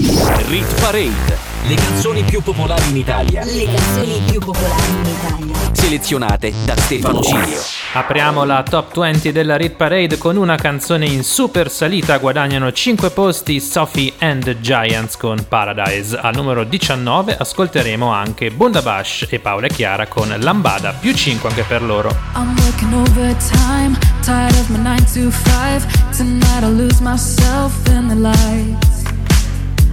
Rit 0.47 0.80
Parade. 0.82 1.49
Le 1.68 1.76
canzoni 1.76 2.24
più 2.24 2.41
popolari 2.41 2.89
in 2.89 2.97
Italia. 2.97 3.43
Le 3.43 3.66
canzoni 3.66 4.22
più 4.26 4.39
popolari 4.39 4.91
in 4.91 5.05
Italia. 5.05 5.74
Selezionate 5.74 6.53
da 6.66 6.76
Stefano 6.78 7.22
Cilio. 7.22 7.62
Apriamo 7.93 8.43
la 8.43 8.64
top 8.64 8.97
20 8.97 9.32
della 9.32 9.55
Rit 9.55 9.76
Parade 9.76 10.18
con 10.18 10.36
una 10.36 10.55
canzone 10.55 11.05
in 11.05 11.24
super 11.24 11.70
salita, 11.70 12.18
guadagnano 12.18 12.72
5 12.72 13.10
posti 13.12 13.60
Sophie 13.60 14.14
and 14.20 14.43
the 14.43 14.60
Giants 14.60 15.18
con 15.18 15.45
Paradise. 15.47 16.18
Al 16.18 16.34
numero 16.36 16.64
19 16.64 17.38
ascolteremo 17.38 18.12
anche 18.12 18.51
Bundabash 18.51 19.28
e 19.30 19.39
Paola 19.39 19.68
e 19.68 19.70
Chiara 19.70 20.07
con 20.07 20.34
Lambada, 20.39 20.93
più 20.93 21.14
5 21.14 21.49
anche 21.49 21.64
per 21.64 21.84
loro. 21.84 22.16
I'm 22.36 22.55
working 22.57 22.93
overtime, 22.93 23.97
tired 24.24 24.55
of 24.55 24.70
my 24.70 24.78
9 24.78 24.97
to 25.14 25.30
5. 25.30 25.88
Tonight 26.16 26.64
I'll 26.64 26.74
lose 26.74 27.01
myself 27.01 27.74
in 27.88 28.07
the 28.07 28.16
lights. 28.16 29.09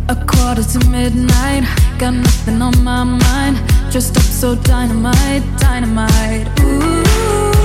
A 0.09 0.14
quarter 0.14 0.62
to 0.62 0.78
midnight, 0.88 1.64
got 1.98 2.14
nothing 2.14 2.62
on 2.62 2.84
my 2.84 3.02
mind. 3.02 3.57
Dressed 3.90 4.16
up 4.16 4.22
so 4.22 4.54
dynamite, 4.54 5.42
dynamite. 5.59 6.46
Ooh, 6.61 7.55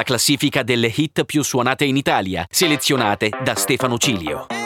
la 0.00 0.02
classifica 0.02 0.62
delle 0.62 0.92
hit 0.94 1.24
più 1.24 1.42
suonate 1.42 1.84
in 1.84 1.96
Italia, 1.96 2.46
selezionate 2.50 3.30
da 3.42 3.54
Stefano 3.54 3.98
Cilio. 3.98 4.59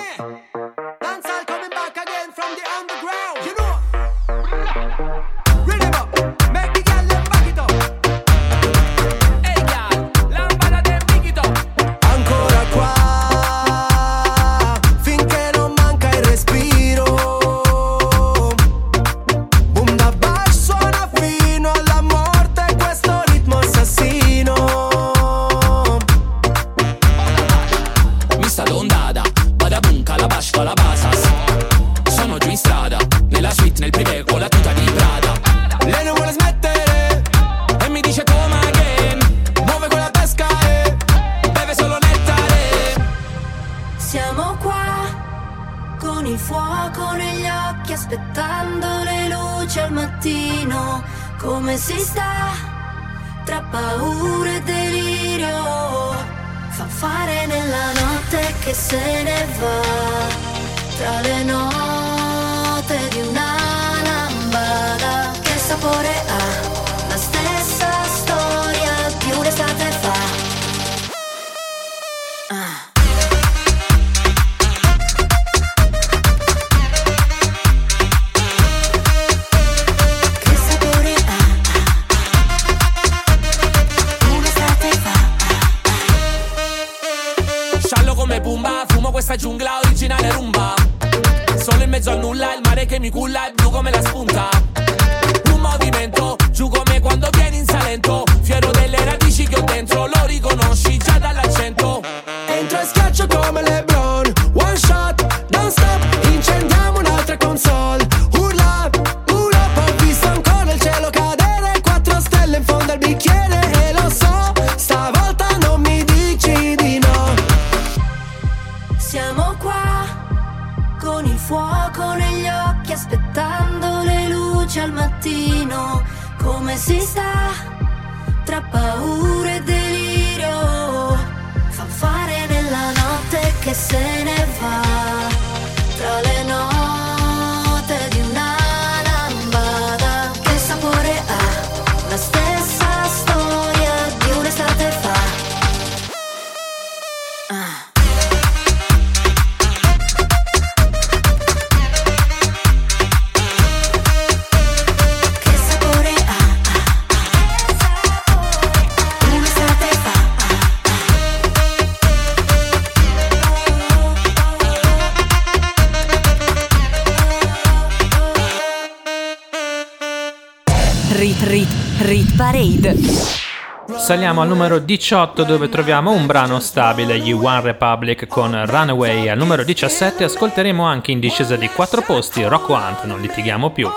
Saliamo 174.04 174.42
al 174.42 174.48
numero 174.48 174.80
18 174.80 175.44
dove 175.44 175.70
troviamo 175.70 176.10
un 176.10 176.26
brano 176.26 176.60
stabile, 176.60 177.18
gli 177.18 177.32
One 177.32 177.62
Republic 177.62 178.26
con 178.26 178.66
Runaway. 178.66 179.28
Al 179.28 179.38
numero 179.38 179.64
17 179.64 180.24
ascolteremo 180.24 180.84
anche 180.84 181.10
in 181.10 181.20
discesa 181.20 181.56
di 181.56 181.70
4 181.70 182.02
posti 182.02 182.44
Rock 182.44 182.68
Hunt, 182.68 183.04
non 183.04 183.22
litighiamo 183.22 183.70
più. 183.70 183.88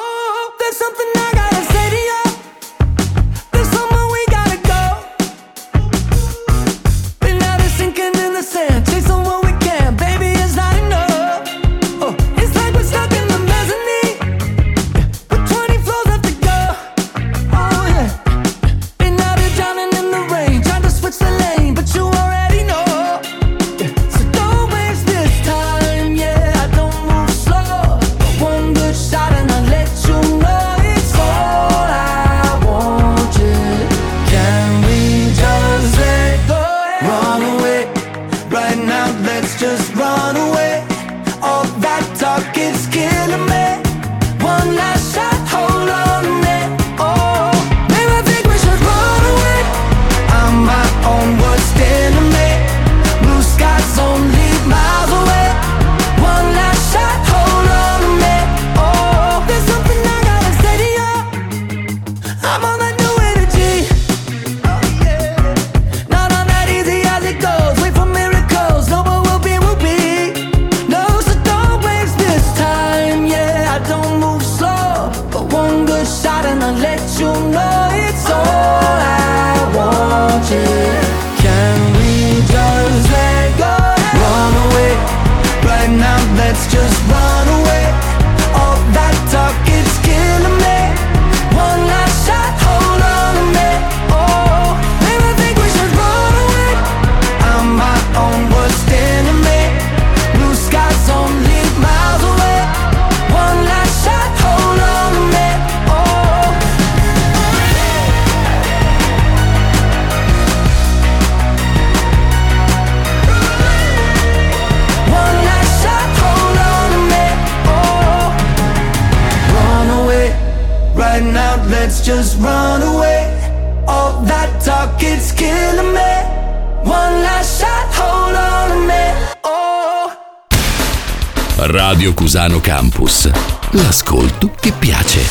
L'ascolto 134.00 134.52
che 134.60 134.72
piace. 134.74 135.22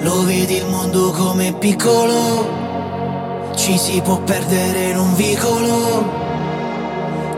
Lo 0.00 0.24
vedi 0.24 0.56
il 0.56 0.66
mondo 0.66 1.10
come 1.10 1.54
piccolo, 1.54 3.50
ci 3.56 3.78
si 3.78 4.02
può 4.02 4.20
perdere 4.20 4.90
in 4.90 4.98
un 4.98 5.14
vicolo. 5.14 6.04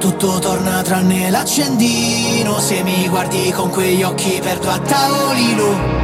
Tutto 0.00 0.40
torna 0.40 0.82
tranne 0.82 1.30
l'accendino, 1.30 2.58
se 2.58 2.82
mi 2.82 3.06
guardi 3.08 3.52
con 3.52 3.70
quegli 3.70 4.02
occhi 4.02 4.40
perdo 4.42 4.70
a 4.70 4.78
tavolino. 4.80 6.03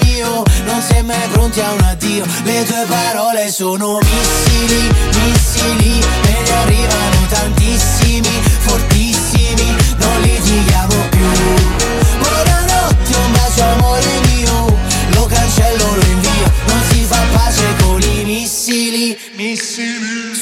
mio 0.21 0.43
Non 0.65 0.81
sei 0.81 1.03
mai 1.03 1.27
pronti 1.31 1.59
a 1.59 1.71
un 1.71 1.81
addio. 1.81 2.25
Le 2.43 2.63
tue 2.63 2.85
parole 2.87 3.51
sono 3.51 3.97
missili, 3.97 4.89
missili 5.23 5.99
Me 6.23 6.41
ne 6.43 6.51
arrivano 6.51 7.25
tantissimi, 7.29 8.41
fortissimi 8.59 9.75
Non 9.97 10.21
litighiamo 10.21 10.95
più 11.09 11.70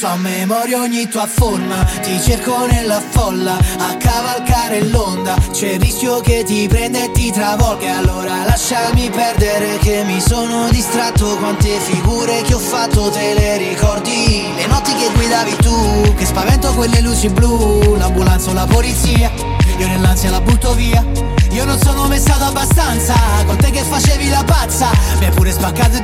a 0.09 0.15
memoria 0.15 0.79
ogni 0.79 1.07
tua 1.07 1.27
forma. 1.27 1.83
Ti 2.01 2.19
cerco 2.21 2.65
nella 2.65 2.99
folla 2.99 3.57
A 3.77 3.95
cavalcare 3.97 4.83
l'onda. 4.85 5.35
C'è 5.51 5.73
il 5.73 5.79
rischio 5.79 6.19
che 6.21 6.43
ti 6.43 6.67
prenda 6.67 7.03
e 7.03 7.11
ti 7.11 7.31
travolga. 7.31 7.97
Allora 7.97 8.43
lasciami 8.45 9.09
perdere 9.09 9.77
che 9.77 10.03
mi 10.05 10.19
sono 10.19 10.67
distratto. 10.69 11.37
Quante 11.37 11.79
figure 11.79 12.41
che 12.41 12.55
ho 12.55 12.59
fatto 12.59 13.09
te 13.09 13.33
le 13.35 13.57
ricordi? 13.57 14.45
Le 14.55 14.65
notti 14.67 14.93
che 14.95 15.09
guidavi 15.13 15.55
tu 15.57 16.13
Che 16.15 16.25
spavento 16.25 16.73
quelle 16.73 17.01
luci 17.01 17.29
blu. 17.29 17.95
L'ambulanza 17.95 18.49
o 18.49 18.53
la 18.53 18.65
polizia 18.65 19.31
Io 19.77 19.87
nell'ansia 19.87 20.31
la 20.31 20.41
butto 20.41 20.73
via. 20.73 21.05
Io 21.51 21.65
non 21.65 21.79
sono 21.79 22.07
mai 22.07 22.19
stato 22.19 22.45
abbastanza 22.45 23.13
Con 23.45 23.57
te 23.57 23.69
che 23.69 23.83
facevi 23.83 24.29
la 24.29 24.43
pazza. 24.43 24.89
Mi 25.19 25.25
hai 25.25 25.31
pure 25.31 25.51
spaccato 25.51 25.98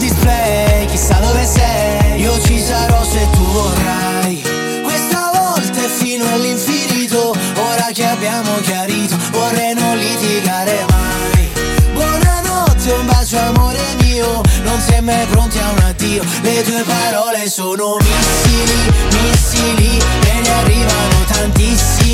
Le 16.55 16.61
tue 16.61 16.83
parole 16.83 17.49
sono 17.49 17.97
missili, 17.97 18.89
missili 19.11 19.97
E 20.25 20.39
ne 20.39 20.49
arrivano 20.53 21.25
tantissimi, 21.27 22.04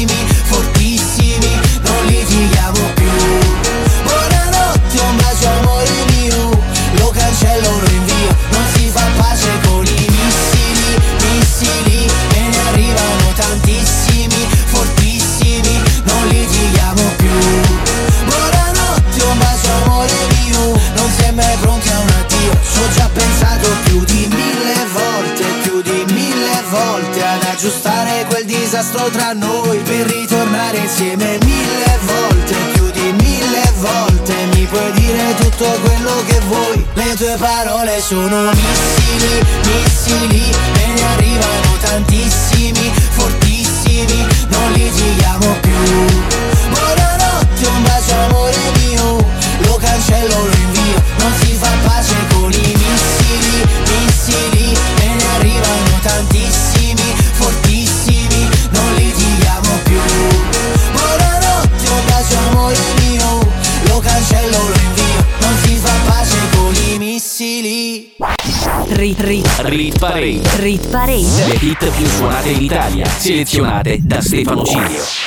aggiustare 27.62 28.26
quel 28.28 28.46
disastro 28.46 29.08
tra 29.12 29.34
noi 29.34 29.78
Per 29.78 30.08
ritornare 30.08 30.78
insieme 30.78 31.38
mille 31.44 32.00
volte 32.06 32.56
Più 32.74 32.90
di 32.90 33.14
mille 33.22 33.72
volte. 33.78 34.34
Mi 34.54 34.66
puoi 34.66 34.92
dire 34.94 35.36
tutto 35.36 35.66
quello 35.84 36.24
che 36.26 36.40
vuoi 36.48 36.86
Le 36.96 37.14
tue 37.16 37.36
parole 37.38 38.02
sono 38.02 38.50
missili, 38.50 39.46
missili 39.64 40.44
E 40.74 40.88
ne 40.88 41.04
arrivano 41.14 41.78
tantissimi, 41.82 42.92
fortissimi 43.12 44.26
Non 44.50 44.72
litighiamo 44.72 45.56
più. 45.62 45.86
Buonanotte, 46.70 47.68
un 47.68 47.84
bacio 47.84 48.16
amore 48.26 48.58
mio 48.80 49.18
Lo 49.66 49.76
cancello, 49.76 50.36
lo 50.36 50.56
invio 50.56 51.04
Non 51.20 51.32
si 51.44 51.54
fa 51.54 51.70
pace 51.86 52.16
con 52.34 52.52
i 52.52 52.76
missili, 52.76 53.70
missili 53.86 54.74
E 55.02 55.08
ne 55.14 55.26
arrivano 55.36 56.00
tantissimi, 56.02 56.71
Bacio 62.32 62.38
amore 62.50 62.78
mio 63.00 63.40
Lo 63.88 64.00
cancello, 64.00 64.58
lo 64.58 64.74
invio 64.74 65.26
Non 65.42 65.58
si 65.64 65.76
fa 65.76 65.92
pace 66.06 66.38
con 66.56 66.74
i 66.94 66.98
missili 66.98 68.14
Rit 68.90 69.20
Rit 69.20 69.48
Rit 69.64 70.00
Parade. 70.00 70.42
Rit 70.58 70.88
Parade 70.88 71.46
Le 71.48 71.58
hit 71.60 71.90
più 71.90 72.08
suonate 72.08 72.50
in 72.50 72.62
Italia, 72.62 73.06
selezionate 73.06 74.00
da 74.02 74.22
Stefano 74.22 74.64
Cilio. 74.64 75.21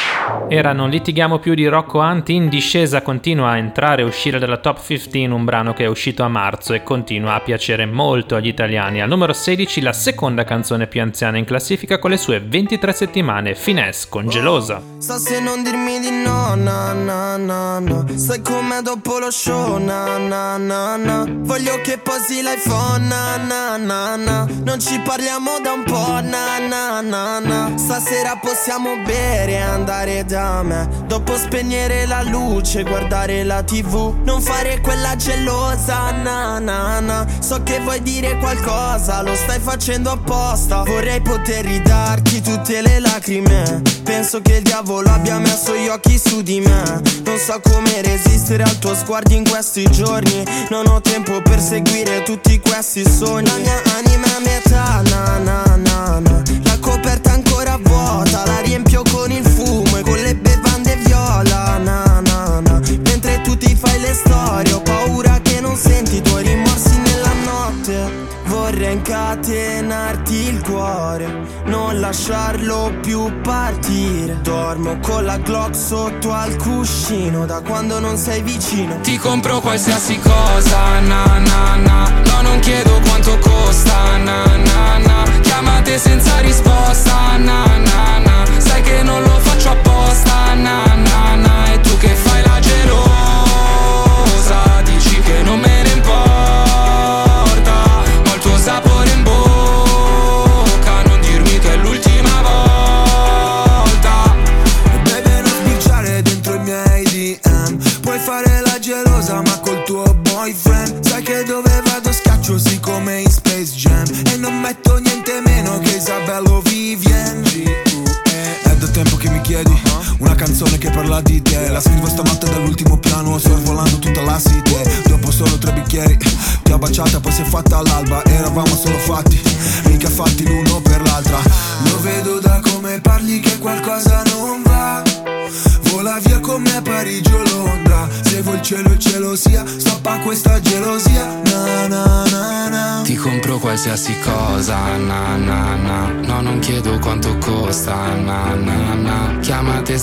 Era 0.48 0.72
Non 0.74 0.90
litighiamo 0.90 1.38
più 1.38 1.54
di 1.54 1.66
Rocco 1.66 2.00
Anti, 2.00 2.34
in 2.34 2.48
discesa 2.48 3.00
continua 3.00 3.50
a 3.50 3.56
entrare 3.56 4.02
e 4.02 4.04
uscire 4.04 4.38
dalla 4.38 4.58
top 4.58 4.84
15 4.84 5.24
un 5.24 5.44
brano 5.44 5.72
che 5.72 5.84
è 5.84 5.88
uscito 5.88 6.22
a 6.22 6.28
marzo 6.28 6.74
e 6.74 6.82
continua 6.82 7.34
a 7.34 7.40
piacere 7.40 7.86
molto 7.86 8.36
agli 8.36 8.48
italiani. 8.48 9.00
Al 9.00 9.08
numero 9.08 9.32
16 9.32 9.80
la 9.80 9.94
seconda 9.94 10.44
canzone 10.44 10.86
più 10.86 11.00
anziana 11.00 11.38
in 11.38 11.44
classifica 11.44 11.98
con 11.98 12.10
le 12.10 12.18
sue 12.18 12.40
23 12.40 12.92
settimane, 12.92 13.54
Finesse 13.54 14.06
con 14.10 14.28
Gelosa. 14.28 14.82
Sta 14.98 15.16
se 15.16 15.40
non 15.40 15.62
dirmi 15.62 15.98
di 15.98 16.10
no, 16.10 16.54
na 16.54 16.92
na 16.92 17.36
na 17.36 17.78
na 17.78 18.04
Sai 18.14 18.40
com'è 18.42 18.80
dopo 18.82 19.18
lo 19.18 19.30
show, 19.30 19.78
na 19.78 20.18
na 20.18 20.58
na 20.58 20.96
na 20.96 21.26
Voglio 21.28 21.80
che 21.82 21.98
posi 21.98 22.42
l'iPhone, 22.42 23.06
na 23.06 23.36
na 23.36 23.76
na 23.76 24.16
na 24.16 24.48
Non 24.62 24.78
ci 24.78 25.00
parliamo 25.00 25.58
da 25.62 25.72
un 25.72 25.84
po', 25.84 26.20
na 26.22 26.58
na 26.58 27.00
na 27.00 27.38
na 27.40 27.72
Stasera 27.76 28.38
possiamo 28.40 28.96
bere 29.04 29.52
e 29.52 29.60
andare 29.60 30.24
da 30.24 30.43
me 30.62 30.88
Dopo 31.06 31.36
spegnere 31.36 32.06
la 32.06 32.22
luce, 32.22 32.82
guardare 32.82 33.44
la 33.44 33.62
tv 33.62 34.14
Non 34.24 34.40
fare 34.40 34.80
quella 34.80 35.16
gelosa, 35.16 36.10
na 36.10 36.58
na 36.58 37.00
na. 37.00 37.26
So 37.40 37.62
che 37.62 37.80
vuoi 37.80 38.02
dire 38.02 38.36
qualcosa, 38.38 39.22
lo 39.22 39.34
stai 39.34 39.58
facendo 39.60 40.10
apposta. 40.10 40.82
Vorrei 40.82 41.20
poter 41.20 41.64
ridarti 41.64 42.40
tutte 42.40 42.82
le 42.82 43.00
lacrime. 43.00 43.82
Penso 44.02 44.40
che 44.42 44.56
il 44.56 44.62
diavolo 44.62 45.10
abbia 45.10 45.38
messo 45.38 45.74
gli 45.74 45.88
occhi 45.88 46.18
su 46.18 46.42
di 46.42 46.60
me. 46.60 47.02
Non 47.24 47.38
so 47.38 47.60
come 47.60 48.02
resistere 48.02 48.62
al 48.62 48.78
tuo 48.78 48.94
sguardo 48.94 49.34
in 49.34 49.48
questi 49.48 49.88
giorni. 49.90 50.44
Non 50.70 50.86
ho 50.86 51.00
tempo 51.00 51.40
per 51.42 51.60
seguire 51.60 52.22
tutti 52.22 52.60
questi 52.60 53.04
sogni. 53.08 53.48
La 53.48 53.56
mia 53.56 53.82
anima 53.96 54.26
è 54.26 54.40
metà, 54.40 55.02
na 55.08 55.38
na 55.38 55.76
na 55.76 56.18
na. 56.18 56.42
La 56.64 56.78
coperta 56.80 57.32
ancora 57.32 57.78
vuota, 57.80 58.44
la 58.46 58.60
riempio 58.60 59.02
con 59.10 59.30
il 59.30 59.44
fumo 59.44 59.83
con 60.04 60.18
le 60.18 60.34
bevande 60.34 60.96
viola, 61.06 61.78
na 61.78 62.20
na 62.20 62.60
na. 62.60 62.80
Mentre 63.02 63.40
tu 63.42 63.56
ti 63.56 63.74
fai 63.74 63.98
le 64.00 64.12
storie, 64.12 64.72
ho 64.72 64.80
paura 64.82 65.40
che 65.42 65.60
non 65.60 65.76
senti 65.76 66.16
i 66.16 66.22
tuoi 66.22 66.44
rimorsi 66.44 66.98
nella 66.98 67.32
notte. 67.44 68.22
Vorrei 68.46 68.92
incatenarti 68.92 70.34
il 70.34 70.62
cuore, 70.62 71.26
non 71.64 71.98
lasciarlo 71.98 72.92
più 73.00 73.40
partire. 73.40 74.38
Dormo 74.42 74.98
con 75.00 75.24
la 75.24 75.38
Glock 75.38 75.74
sotto 75.74 76.32
al 76.32 76.54
cuscino, 76.56 77.46
da 77.46 77.60
quando 77.62 77.98
non 77.98 78.16
sei 78.16 78.42
vicino. 78.42 79.00
Ti 79.00 79.16
compro 79.16 79.60
qualsiasi 79.60 80.18
cosa, 80.18 81.00
na 81.00 81.38
na 81.38 81.76
na. 81.76 82.12
No, 82.26 82.42
non 82.42 82.58
chiedo 82.60 83.00
quanto 83.06 83.38
costa, 83.38 84.18
na 84.18 84.44
na 84.44 84.98
na. 84.98 85.24
Chiamate 85.40 85.98
senza 85.98 86.38
risposta, 86.40 87.36
na 87.38 87.64
na 87.78 88.18
na. 88.18 88.44
Sai 88.58 88.82
che 88.82 89.02
non 89.02 89.22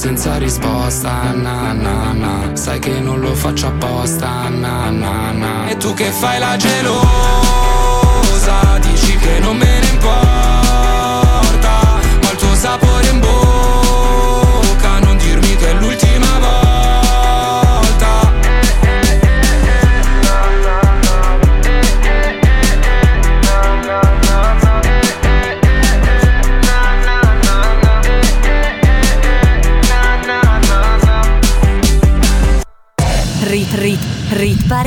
senza 0.02 0.38
risposta, 0.40 1.32
na 1.32 1.74
na 1.74 2.12
na. 2.12 2.56
Sai 2.56 2.80
che 2.80 3.00
non 3.00 3.20
lo 3.20 3.36
faccio 3.36 3.68
apposta, 3.68 4.50
na 4.50 4.90
na 4.90 5.32
na. 5.32 5.70
E 5.70 5.78
tu 5.78 5.94
che 5.94 6.12
fai 6.12 6.40
la 6.40 6.56
gelosa 6.58 7.00
Dici 8.80 9.16
che 9.18 9.38
non 9.40 9.58
me 9.58 9.80
ne 9.80 9.88
importa 9.90 10.31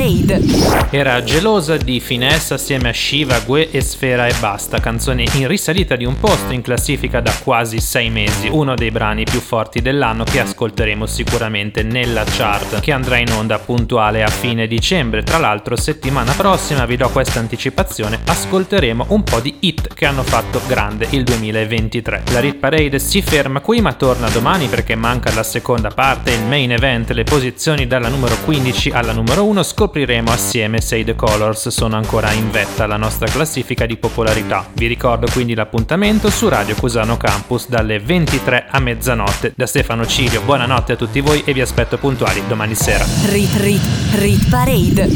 Parade. 0.05 0.84
Era 0.97 1.21
gelosa 1.23 1.75
di 1.75 1.99
Finesse 1.99 2.53
assieme 2.53 2.87
a 2.87 2.93
Shiva, 2.93 3.41
Gue 3.41 3.69
e 3.69 3.81
Sfera 3.81 4.27
e 4.27 4.33
Basta, 4.39 4.79
canzone 4.79 5.25
in 5.33 5.45
risalita 5.45 5.97
di 5.97 6.05
un 6.05 6.17
posto 6.17 6.53
in 6.53 6.61
classifica 6.61 7.19
da 7.19 7.35
quasi 7.43 7.81
sei 7.81 8.09
mesi, 8.09 8.47
uno 8.49 8.75
dei 8.75 8.91
brani 8.91 9.25
più 9.25 9.41
forti 9.41 9.81
dell'anno 9.81 10.23
che 10.23 10.39
ascolteremo 10.39 11.05
sicuramente 11.05 11.83
nella 11.83 12.23
chart, 12.23 12.79
che 12.79 12.93
andrà 12.93 13.17
in 13.17 13.29
onda 13.29 13.59
puntuale 13.59 14.23
a 14.23 14.29
fine 14.29 14.67
dicembre. 14.67 15.23
Tra 15.23 15.37
l'altro 15.37 15.75
settimana 15.75 16.31
prossima, 16.31 16.85
vi 16.85 16.95
do 16.95 17.09
questa 17.09 17.39
anticipazione, 17.39 18.21
ascolteremo 18.25 19.07
un 19.09 19.23
po' 19.23 19.41
di 19.41 19.57
hit 19.59 19.93
che 19.93 20.05
hanno 20.05 20.23
fatto 20.23 20.61
grande 20.65 21.07
il 21.09 21.25
2023. 21.25 22.23
La 22.31 22.39
Rit 22.39 22.55
Parade 22.55 22.99
si 22.99 23.21
ferma 23.21 23.59
qui 23.59 23.81
ma 23.81 23.91
torna 23.91 24.29
domani 24.29 24.67
perché 24.67 24.95
manca 24.95 25.33
la 25.33 25.43
seconda 25.43 25.89
parte, 25.89 26.31
il 26.31 26.43
main 26.43 26.71
event, 26.71 27.11
le 27.11 27.25
posizioni 27.25 27.85
dalla 27.85 28.07
numero 28.07 28.37
15 28.45 28.91
alla 28.91 29.11
numero 29.11 29.43
1 29.43 29.61
scopriremo 29.61 30.31
assieme 30.31 30.83
i 30.93 31.03
The 31.03 31.15
Colors 31.15 31.69
sono 31.69 31.95
ancora 31.95 32.31
in 32.31 32.51
vetta 32.51 32.83
alla 32.83 32.97
nostra 32.97 33.27
classifica 33.27 33.87
di 33.87 33.97
popolarità. 33.97 34.67
Vi 34.73 34.85
ricordo 34.85 35.27
quindi 35.31 35.55
l'appuntamento 35.55 36.29
su 36.29 36.47
Radio 36.47 36.75
Cusano 36.75 37.17
Campus 37.17 37.67
dalle 37.67 37.99
23 37.99 38.67
a 38.69 38.79
mezzanotte. 38.79 39.53
Da 39.55 39.65
Stefano 39.65 40.05
Cilio, 40.05 40.41
buonanotte 40.41 40.93
a 40.93 40.95
tutti 40.95 41.19
voi 41.21 41.41
e 41.43 41.53
vi 41.53 41.61
aspetto 41.61 41.97
puntuali 41.97 42.43
domani 42.47 42.75
sera. 42.75 43.03
Rit 43.25 43.55
Rit 43.55 43.81
Rit 44.11 44.49
Parade. 44.49 45.07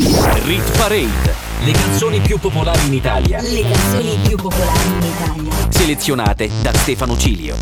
Rit 0.46 0.78
Parade. 0.78 1.48
Le 1.62 1.72
canzoni 1.72 2.20
più 2.22 2.40
popolari 2.40 2.88
in 2.88 2.94
Italia. 2.94 3.42
Le 3.42 3.62
canzoni 3.62 4.18
più 4.26 4.38
popolari 4.38 4.88
in 4.88 5.04
Italia. 5.04 5.68
Selezionate 5.70 6.50
da 6.62 6.74
Stefano 6.74 7.18
Cilio. 7.18 7.56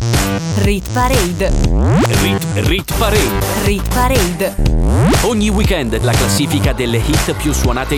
Rit 0.58 0.88
Parade. 0.92 1.52
Rit, 2.22 2.46
Rit 2.66 2.94
Parade. 2.96 3.46
Rit 3.64 3.88
Parade. 3.92 4.54
Ogni 5.22 5.48
weekend 5.48 6.00
la 6.02 6.12
classifica 6.12 6.72
delle 6.72 6.98
hit 6.98 7.32
più 7.34 7.52
suonate 7.52 7.94
in 7.94 7.97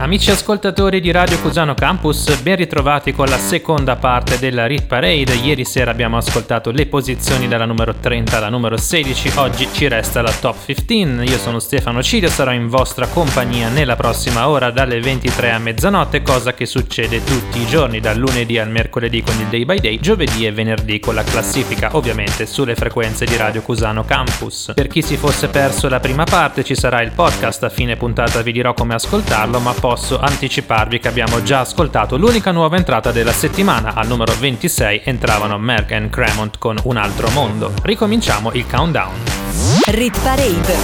Amici 0.00 0.30
ascoltatori 0.30 1.00
di 1.00 1.10
Radio 1.10 1.40
Cusano 1.40 1.74
Campus, 1.74 2.40
ben 2.42 2.54
ritrovati 2.54 3.12
con 3.12 3.26
la 3.26 3.36
seconda 3.36 3.96
parte 3.96 4.38
della 4.38 4.64
Rit 4.64 4.86
Parade. 4.86 5.34
Ieri 5.34 5.64
sera 5.64 5.90
abbiamo 5.90 6.16
ascoltato 6.16 6.70
le 6.70 6.86
posizioni 6.86 7.48
dalla 7.48 7.64
numero 7.64 7.92
30 7.92 8.36
alla 8.36 8.48
numero 8.48 8.76
16, 8.76 9.32
oggi 9.38 9.66
ci 9.72 9.88
resta 9.88 10.22
la 10.22 10.30
top 10.30 10.72
15. 10.86 11.28
Io 11.28 11.36
sono 11.38 11.58
Stefano 11.58 12.00
Cilio, 12.00 12.28
sarò 12.28 12.52
in 12.52 12.68
vostra 12.68 13.08
compagnia 13.08 13.70
nella 13.70 13.96
prossima 13.96 14.48
ora 14.48 14.70
dalle 14.70 15.00
23 15.00 15.50
a 15.50 15.58
mezzanotte, 15.58 16.22
cosa 16.22 16.54
che 16.54 16.64
succede 16.64 17.24
tutti 17.24 17.58
i 17.58 17.66
giorni, 17.66 17.98
dal 17.98 18.18
lunedì 18.18 18.56
al 18.56 18.70
mercoledì 18.70 19.20
con 19.20 19.34
il 19.40 19.46
Day 19.46 19.64
by 19.64 19.80
Day, 19.80 19.98
giovedì 19.98 20.46
e 20.46 20.52
venerdì 20.52 21.00
con 21.00 21.16
la 21.16 21.24
classifica, 21.24 21.96
ovviamente 21.96 22.46
sulle 22.46 22.76
frequenze 22.76 23.24
di 23.24 23.36
Radio 23.36 23.62
Cusano 23.62 24.04
Campus. 24.04 24.70
Per 24.76 24.86
chi 24.86 25.02
si 25.02 25.16
fosse 25.16 25.48
perso 25.48 25.88
la 25.88 25.98
prima 25.98 26.22
parte 26.22 26.62
ci 26.62 26.76
sarà 26.76 27.02
il 27.02 27.10
podcast, 27.10 27.64
a 27.64 27.68
fine 27.68 27.96
puntata 27.96 28.42
vi 28.42 28.52
dirò 28.52 28.74
come 28.74 28.94
ascoltarlo, 28.94 29.58
ma 29.58 29.72
posso 29.88 30.20
anticiparvi 30.20 30.98
che 30.98 31.08
abbiamo 31.08 31.42
già 31.42 31.60
ascoltato 31.60 32.18
l'unica 32.18 32.50
nuova 32.50 32.76
entrata 32.76 33.10
della 33.10 33.32
settimana. 33.32 33.94
Al 33.94 34.06
numero 34.06 34.34
26 34.38 35.00
entravano 35.04 35.56
Merck 35.56 35.92
and 35.92 36.10
Cremont 36.10 36.58
con 36.58 36.78
Un 36.82 36.98
altro 36.98 37.30
mondo. 37.30 37.72
Ricominciamo 37.84 38.52
il 38.52 38.66
countdown. 38.66 39.14
Rit 39.86 40.20
Parade. 40.20 40.76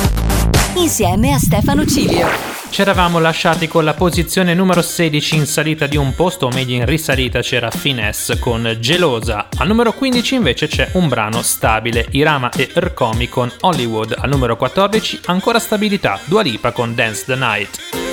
Insieme 0.76 1.34
a 1.34 1.38
Stefano 1.38 1.84
Cilio. 1.84 2.26
Ci 2.70 2.80
eravamo 2.80 3.18
lasciati 3.18 3.68
con 3.68 3.84
la 3.84 3.92
posizione 3.92 4.54
numero 4.54 4.80
16 4.80 5.36
in 5.36 5.46
salita 5.46 5.86
di 5.86 5.98
un 5.98 6.14
posto, 6.14 6.46
o 6.46 6.48
meglio 6.48 6.74
in 6.74 6.86
risalita 6.86 7.42
c'era 7.42 7.70
Finesse 7.70 8.38
con 8.38 8.74
Gelosa. 8.80 9.48
Al 9.58 9.66
numero 9.66 9.92
15 9.92 10.34
invece 10.34 10.66
c'è 10.66 10.88
un 10.92 11.08
brano 11.08 11.42
stabile, 11.42 12.06
Irama 12.12 12.48
e 12.48 12.70
Rkomi 12.74 13.28
con 13.28 13.52
Hollywood. 13.60 14.16
Al 14.18 14.30
numero 14.30 14.56
14 14.56 15.20
ancora 15.26 15.58
stabilità, 15.58 16.18
Dua 16.24 16.40
Lipa 16.40 16.72
con 16.72 16.94
Dance 16.94 17.24
the 17.26 17.36
Night. 17.36 18.03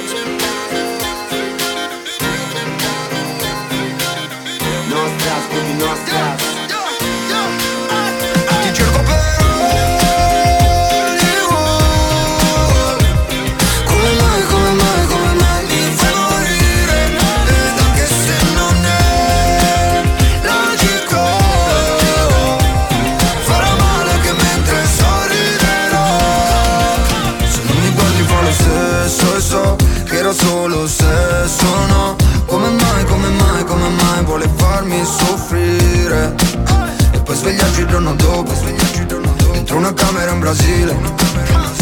Una 39.92 39.94
camera 39.94 40.32
in 40.32 40.40
Brasile 40.40 40.96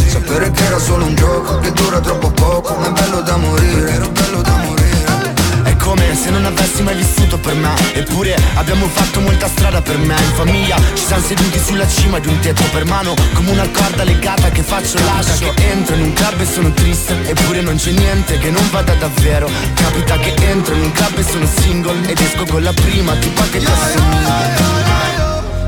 Sapere 0.07 0.51
che 0.51 0.66
era 0.66 0.80
solo 0.80 1.05
un 1.05 1.16
gioco 1.16 1.60
Che 1.60 1.72
dura 1.72 1.99
troppo 1.99 2.32
poco 2.32 2.76
Ma 2.76 2.88
è 2.88 2.91
bello 2.91 3.22
da 3.22 3.38
morire 3.38 3.91
Era 3.91 4.07
bello 4.07 4.41
da 4.41 4.55
morire 4.55 5.34
È 5.64 5.76
come 5.76 6.16
se 6.16 6.30
non 6.32 6.45
avessi 6.45 6.82
mai 6.82 6.95
vissuto 6.95 7.38
per 7.38 7.53
me 7.55 7.74
Eppure 7.93 8.36
abbiamo 8.55 8.88
fatto 8.88 9.20
molta 9.20 9.47
strada 9.47 9.82
per 9.82 9.97
me 9.97 10.16
In 10.16 10.34
famiglia 10.34 10.78
ci 10.95 11.05
siamo 11.05 11.24
seduti 11.24 11.60
sulla 11.60 11.88
cima 11.88 12.20
di 12.20 12.28
un 12.28 12.39
tetto 12.39 12.64
per 12.72 12.86
mano 12.86 13.14
Come 13.34 13.51
una 13.51 13.70
corda 13.70 14.03
legata 14.03 14.49
che 14.49 14.64
faccio 14.64 14.97
lascio 15.03 15.53
Che 15.53 15.72
entro 15.72 15.95
in 15.95 16.01
un 16.01 16.14
club 16.14 16.39
e 16.39 16.45
sono 16.45 16.72
triste 16.72 17.16
Eppure 17.30 17.62
non 17.62 17.76
c'è 17.76 17.91
niente 17.91 18.39
che 18.39 18.49
non 18.49 18.68
vada 18.72 18.93
davvero 18.95 19.49
Capita 19.76 20.18
che 20.18 20.34
entro 20.49 20.74
in 20.74 20.82
un 20.82 20.91
club 20.91 21.18
e 21.18 21.24
sono 21.24 21.45
single 21.45 22.10
Ed 22.10 22.20
esco 22.20 22.45
con 22.45 22.64
la 22.64 22.74
prima 22.74 23.14
tipa 23.16 23.43
che 23.49 23.60
ti 23.60 23.66
assomiglia 23.66 24.88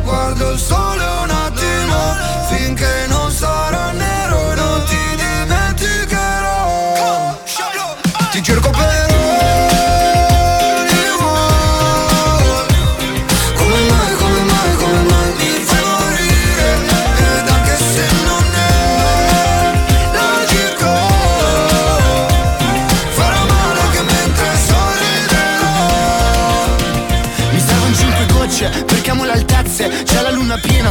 Guardo 0.03 0.51
il 0.51 0.59
sole 0.59 1.20
un 2.51 2.75
attimo 2.75 3.10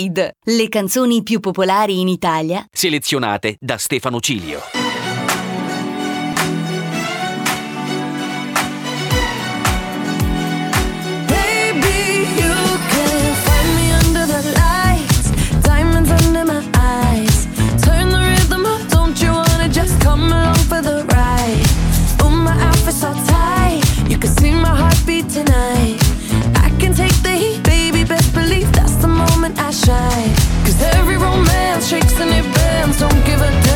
Parade, 0.00 0.36
le 0.44 0.68
canzoni 0.68 1.22
più 1.22 1.40
popolari 1.40 2.00
in 2.00 2.08
Italia 2.08 2.66
Selezionate 2.72 3.56
da 3.60 3.76
Stefano 3.76 4.20
Cilio. 4.20 4.89
Shakes 31.90 32.20
and 32.20 32.30
it 32.30 32.44
bends, 32.54 33.00
don't 33.00 33.24
give 33.26 33.40
a 33.40 33.50
damn. 33.50 33.69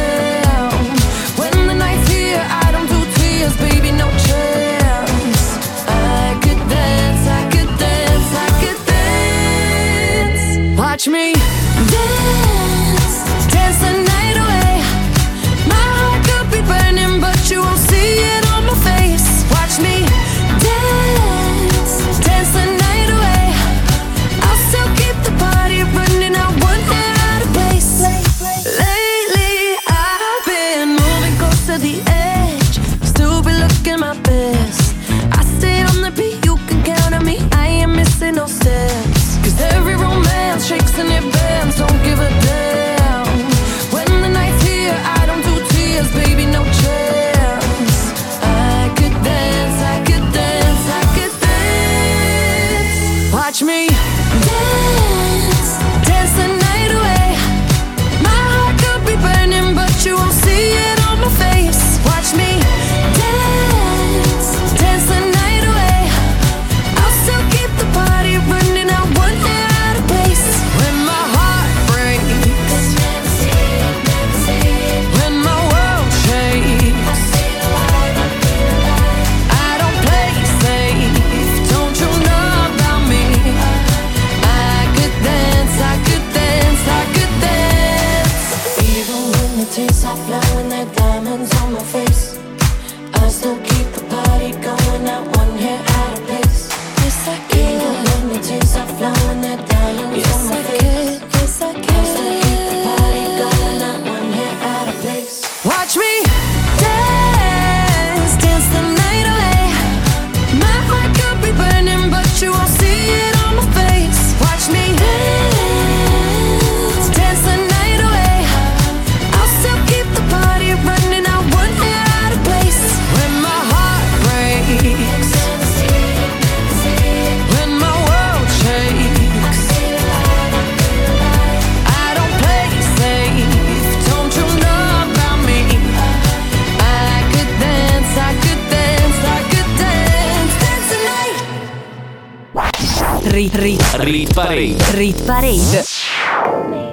Rit, 143.34 143.56
rit, 143.56 143.82
Rit 143.94 144.32
Parade. 144.32 144.76
rit 144.92 145.24
Parade. 145.24 145.82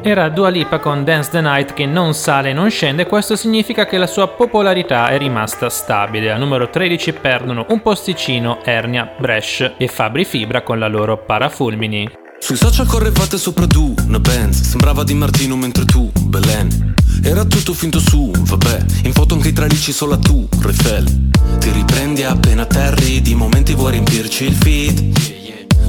Era 0.01 0.27
Dua 0.29 0.49
Lipa 0.49 0.79
con 0.79 1.03
Dance 1.03 1.29
the 1.29 1.39
Night 1.39 1.73
che 1.73 1.85
non 1.85 2.15
sale 2.15 2.49
e 2.49 2.53
non 2.53 2.71
scende, 2.71 3.05
questo 3.05 3.35
significa 3.35 3.85
che 3.85 3.99
la 3.99 4.07
sua 4.07 4.27
popolarità 4.27 5.09
è 5.09 5.19
rimasta 5.19 5.69
stabile. 5.69 6.31
Al 6.31 6.39
numero 6.39 6.67
13 6.67 7.13
perdono 7.13 7.67
un 7.69 7.83
posticino 7.83 8.63
Ernia, 8.63 9.13
Bresh 9.19 9.73
e 9.77 9.87
Fabri 9.87 10.25
Fibra 10.25 10.63
con 10.63 10.79
la 10.79 10.87
loro 10.87 11.23
Parafulmini. 11.23 12.09
Sui 12.39 12.55
social 12.55 12.87
correvate 12.87 13.37
sopra 13.37 13.67
tu, 13.67 13.93
una 14.07 14.19
Benz 14.19 14.61
Sembrava 14.61 15.03
Di 15.03 15.13
Martino 15.13 15.55
mentre 15.55 15.85
tu, 15.85 16.11
Belen 16.21 16.95
Era 17.23 17.45
tutto 17.45 17.71
finto 17.71 17.99
su, 17.99 18.31
vabbè 18.35 18.79
In 19.03 19.13
foto 19.13 19.35
anche 19.35 19.49
i 19.49 19.53
tralicci 19.53 19.91
solo 19.91 20.15
a 20.15 20.17
tu, 20.17 20.49
Refel 20.59 21.29
Ti 21.59 21.69
riprendi 21.69 22.23
appena 22.23 22.63
atterri 22.63 23.21
Di 23.21 23.35
momenti 23.35 23.75
vuoi 23.75 23.91
riempirci 23.91 24.45
il 24.45 24.53
feed 24.53 25.39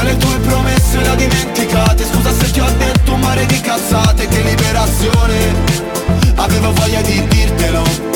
Poi 0.00 0.08
le 0.08 0.16
tue 0.16 0.38
promesse 0.38 0.98
le 0.98 1.08
ho 1.10 1.14
dimenticate 1.14 2.04
Scusa 2.06 2.32
se 2.32 2.50
ti 2.52 2.60
ho 2.60 2.66
detto 2.78 3.12
un 3.12 3.20
mare 3.20 3.44
di 3.44 3.60
cazzate 3.60 4.26
Che 4.28 4.40
liberazione 4.40 5.54
Avevo 6.36 6.72
voglia 6.72 7.02
di 7.02 7.26
dirtelo 7.28 8.08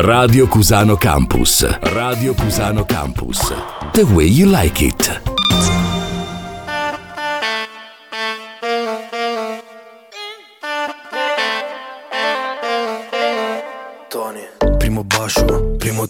Radio 0.00 0.46
Cusano 0.46 0.96
Campus. 0.96 1.66
Radio 1.80 2.32
Cusano 2.32 2.84
Campus. 2.84 3.52
The 3.92 4.02
way 4.02 4.26
you 4.26 4.48
like 4.48 4.84
it. 4.84 5.27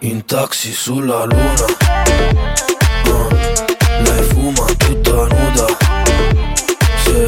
In 0.00 0.24
taxi 0.24 0.72
sulla 0.72 1.24
luna. 1.24 1.66
Uh, 3.06 3.28
lei 4.04 4.22
fuma 4.28 4.64
tutta 4.76 5.12
nuda. 5.12 5.66
Sì, 7.02 7.26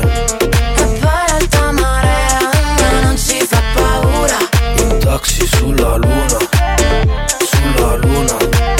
poi 0.74 1.00
l'alta 1.00 1.72
marea 1.72 2.38
a 2.38 2.90
me 2.92 3.00
non 3.02 3.16
ci 3.16 3.40
fa 3.46 3.60
paura. 3.74 4.38
in 4.76 4.98
taxi 4.98 5.46
sulla 5.46 5.96
luna. 5.96 6.38
Sulla 7.38 7.94
luna. 7.96 8.79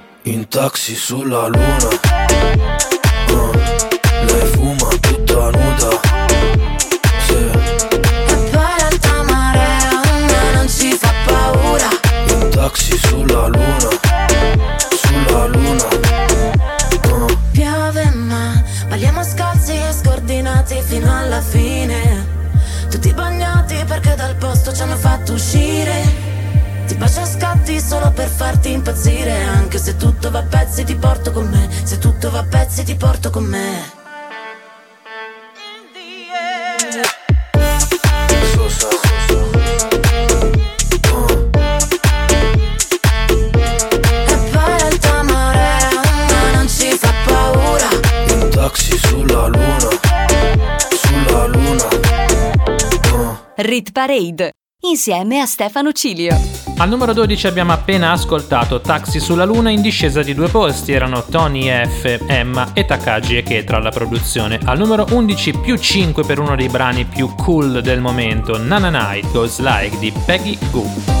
In 0.23 0.47
taxi 0.47 0.95
sulla 0.95 1.47
luna. 1.47 1.89
Uh, 3.29 3.51
Lei 4.25 4.45
fuma 4.51 4.87
tutta 4.99 5.49
nuda. 5.49 5.99
Sì, 7.25 7.33
E 7.33 8.51
l'alta 8.51 9.23
marea 9.23 9.89
a 9.89 10.17
me 10.17 10.51
non 10.53 10.67
ci 10.69 10.93
fa 10.93 11.11
paura. 11.25 11.89
in 12.27 12.49
taxi 12.51 12.97
sulla 12.99 13.47
luna. 13.47 13.89
Sulla 15.01 15.45
luna. 15.47 15.87
Uh, 17.07 17.37
Piove 17.51 18.09
ma 18.13 18.63
balliamo 18.89 19.23
scalzi 19.23 19.73
e 19.73 19.91
scordinati 19.91 20.81
fino 20.85 21.17
alla 21.17 21.41
fine. 21.41 22.27
Tutti 22.89 23.11
bagnati 23.13 23.83
perché 23.87 24.13
dal 24.15 24.35
posto 24.35 24.71
ci 24.73 24.81
hanno 24.83 24.97
fatto 24.97 25.33
uscire. 25.33 26.29
Ti 26.85 26.95
bacio 26.95 27.21
a 27.21 27.25
solo 27.81 28.11
per 28.11 28.27
farti 28.27 28.71
impazzire 28.71 29.43
Anche 29.43 29.77
se 29.77 29.97
tutto 29.97 30.29
va 30.31 30.39
a 30.39 30.43
pezzi 30.43 30.83
ti 30.83 30.95
porto 30.95 31.31
con 31.31 31.47
me 31.47 31.67
Se 31.83 31.97
tutto 31.97 32.29
va 32.29 32.39
a 32.39 32.45
pezzi 32.45 32.83
ti 32.83 32.95
porto 32.95 33.29
con 33.29 33.43
me. 33.45 33.99
Rit 53.55 53.91
Parade 53.91 54.51
insieme 54.81 55.39
a 55.39 55.45
Stefano 55.45 55.91
Cilio. 55.91 56.70
Al 56.81 56.89
numero 56.89 57.13
12 57.13 57.45
abbiamo 57.45 57.73
appena 57.73 58.11
ascoltato 58.11 58.81
Taxi 58.81 59.19
sulla 59.19 59.45
Luna 59.45 59.69
in 59.69 59.83
discesa 59.83 60.23
di 60.23 60.33
due 60.33 60.49
posti, 60.49 60.93
erano 60.93 61.23
Tony 61.23 61.69
F, 61.69 62.23
Emma 62.25 62.73
e 62.73 62.85
Takagi 62.85 63.37
e 63.37 63.43
Ketra 63.43 63.77
alla 63.77 63.91
produzione. 63.91 64.59
Al 64.65 64.79
numero 64.79 65.05
11 65.11 65.59
più 65.59 65.77
5 65.77 66.23
per 66.23 66.39
uno 66.39 66.55
dei 66.55 66.69
brani 66.69 67.05
più 67.05 67.35
cool 67.35 67.81
del 67.81 68.01
momento, 68.01 68.57
Nana 68.57 68.89
Night 68.89 69.31
Goes 69.31 69.59
Like 69.59 69.99
di 69.99 70.11
Peggy 70.25 70.57
Goo. 70.71 71.20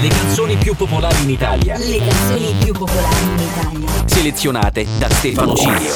Le 0.00 0.08
canzoni 0.08 0.56
più 0.56 0.74
popolari 0.74 1.22
in 1.24 1.28
Italia. 1.28 1.76
Le 1.76 1.98
canzoni 1.98 2.54
più 2.58 2.72
popolari 2.72 3.22
in 3.22 3.38
Italia. 3.38 3.88
Selezionate 4.06 4.86
da 4.98 5.10
Stefano 5.10 5.54
Cilio. 5.54 5.92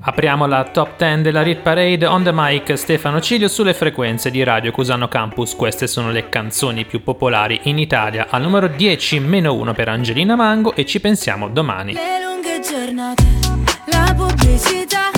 Apriamo 0.00 0.46
la 0.46 0.64
top 0.64 0.96
10 0.96 1.22
della 1.22 1.42
Rit 1.42 1.60
Parade 1.60 2.04
on 2.06 2.24
the 2.24 2.32
mic 2.32 2.76
Stefano 2.76 3.20
Cilio 3.20 3.46
sulle 3.46 3.72
frequenze 3.72 4.32
di 4.32 4.42
Radio 4.42 4.72
Cusano 4.72 5.06
Campus. 5.06 5.54
Queste 5.54 5.86
sono 5.86 6.10
le 6.10 6.28
canzoni 6.28 6.86
più 6.86 7.04
popolari 7.04 7.60
in 7.64 7.78
Italia. 7.78 8.26
Al 8.30 8.42
numero 8.42 8.66
10 8.66 9.20
meno 9.20 9.54
1 9.54 9.74
per 9.74 9.88
Angelina 9.88 10.34
Mango 10.34 10.74
e 10.74 10.84
ci 10.84 10.98
pensiamo 10.98 11.48
domani. 11.48 11.92
Le 11.92 12.20
lunghe 12.20 12.60
giornate, 12.60 13.24
la 13.86 14.12
pubblicità 14.16 15.10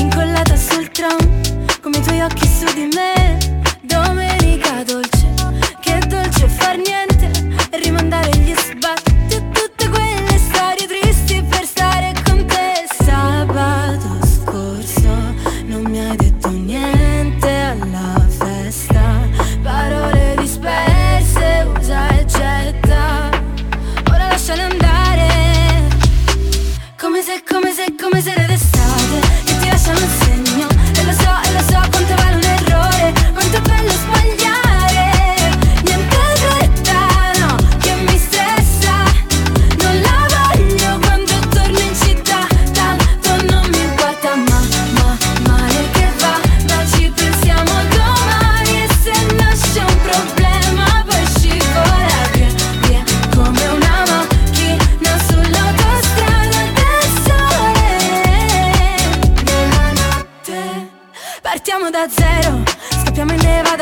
incollata 0.00 0.56
sul 0.56 0.88
tram, 0.88 1.18
come 1.80 1.98
i 1.98 2.02
tuoi 2.02 2.20
occhi 2.22 2.46
su 2.46 2.64
di 2.74 2.88
me. 2.92 3.38
Domenica 3.82 4.82
dolce, 4.82 5.25
far 6.66 6.78
niente 6.78 7.30
rimandare 7.70 8.30
gli 8.38 8.52
sbatti 8.52 9.15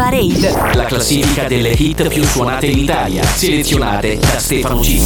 Parade. 0.00 0.50
La 0.76 0.86
classifica 0.86 1.46
delle 1.46 1.72
hit 1.72 2.08
più 2.08 2.24
suonate 2.24 2.68
in 2.68 2.78
Italia, 2.78 3.22
selezionate 3.22 4.16
da 4.16 4.38
Stefano 4.38 4.80
G. 4.80 4.98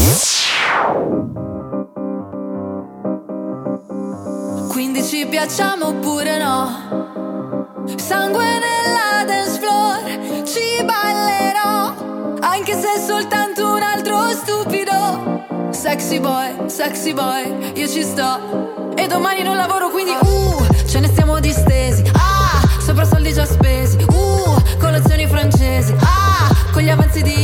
15 4.68 5.26
piacciamo 5.26 5.88
oppure 5.88 6.38
no? 6.38 7.82
Sangue 7.96 8.44
nella 8.44 9.24
dance 9.26 9.58
floor, 9.58 10.44
ci 10.46 10.84
ballerò, 10.84 12.38
anche 12.38 12.74
se 12.74 12.94
è 12.94 13.00
soltanto 13.04 13.66
un 13.74 13.82
altro 13.82 14.30
stupido. 14.30 15.70
Sexy 15.72 16.20
boy, 16.20 16.68
sexy 16.68 17.12
boy, 17.12 17.72
io 17.74 17.88
ci 17.88 18.04
sto. 18.04 18.92
E 18.94 19.08
domani 19.08 19.42
non 19.42 19.56
lavoro 19.56 19.90
quindi 19.90 20.12
uh, 20.12 20.86
ce 20.86 21.00
ne 21.00 21.08
stiamo 21.08 21.40
distesi. 21.40 22.04
Ah, 22.12 22.62
sopra 22.78 23.04
soldi 23.04 23.32
già 23.32 23.44
spesi 23.44 23.83
gli 26.84 26.90
avanzi 26.90 27.22
di 27.22 27.43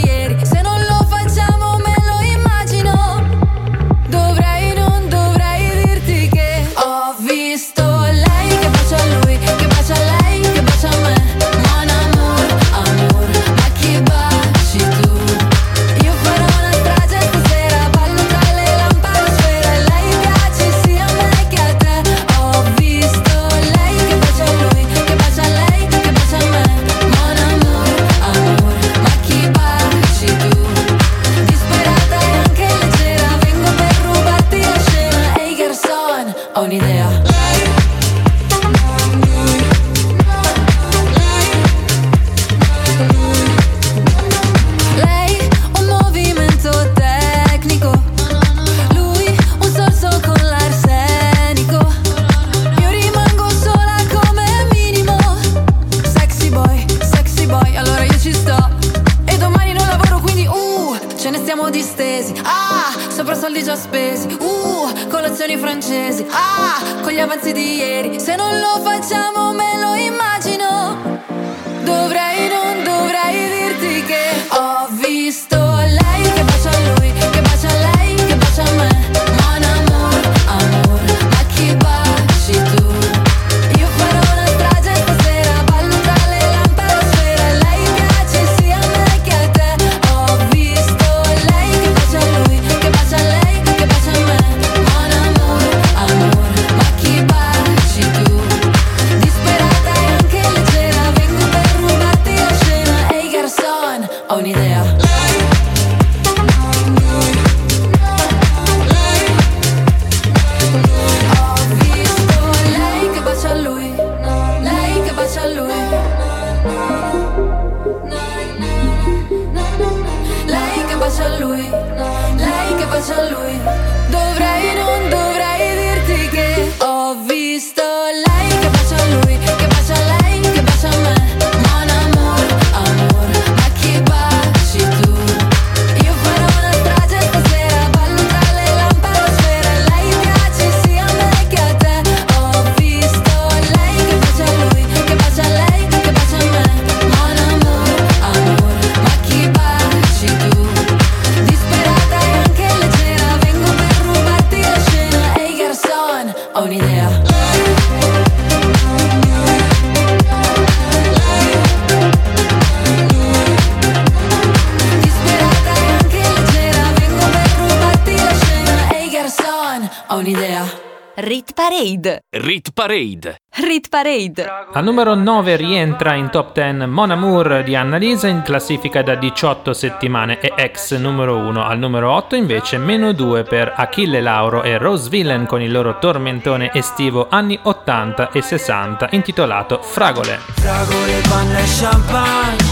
Rit 172.43 172.71
Parade. 172.73 173.37
Rit 173.51 173.91
Parade. 173.91 174.47
Al 174.73 174.83
numero 174.83 175.15
9 175.15 175.57
rientra 175.57 176.15
in 176.15 176.31
top 176.31 176.55
10 176.55 176.87
Mon 176.87 177.11
Amour 177.11 177.62
di 177.62 177.77
Annalisa 177.77 178.29
in 178.29 178.41
classifica 178.41 179.03
da 179.03 179.15
18 179.15 179.75
settimane 179.75 180.41
e 180.41 180.51
ex 180.57 180.97
numero 180.97 181.37
1. 181.37 181.62
Al 181.62 181.79
numero 181.79 182.11
8 182.12 182.37
invece 182.37 182.79
meno 182.79 183.12
2 183.12 183.43
per 183.43 183.75
Achille 183.77 184.23
Lauro 184.23 184.62
e 184.62 184.79
Rose 184.79 185.11
Villain 185.11 185.45
con 185.45 185.61
il 185.61 185.71
loro 185.71 185.99
tormentone 185.99 186.71
estivo 186.73 187.27
anni 187.29 187.59
80 187.62 188.31
e 188.31 188.41
60 188.41 189.09
intitolato 189.11 189.83
Fragole. 189.83 190.39
Fragole, 190.55 191.21
panna 191.29 191.59
e 191.59 191.65
champagne 191.79 192.65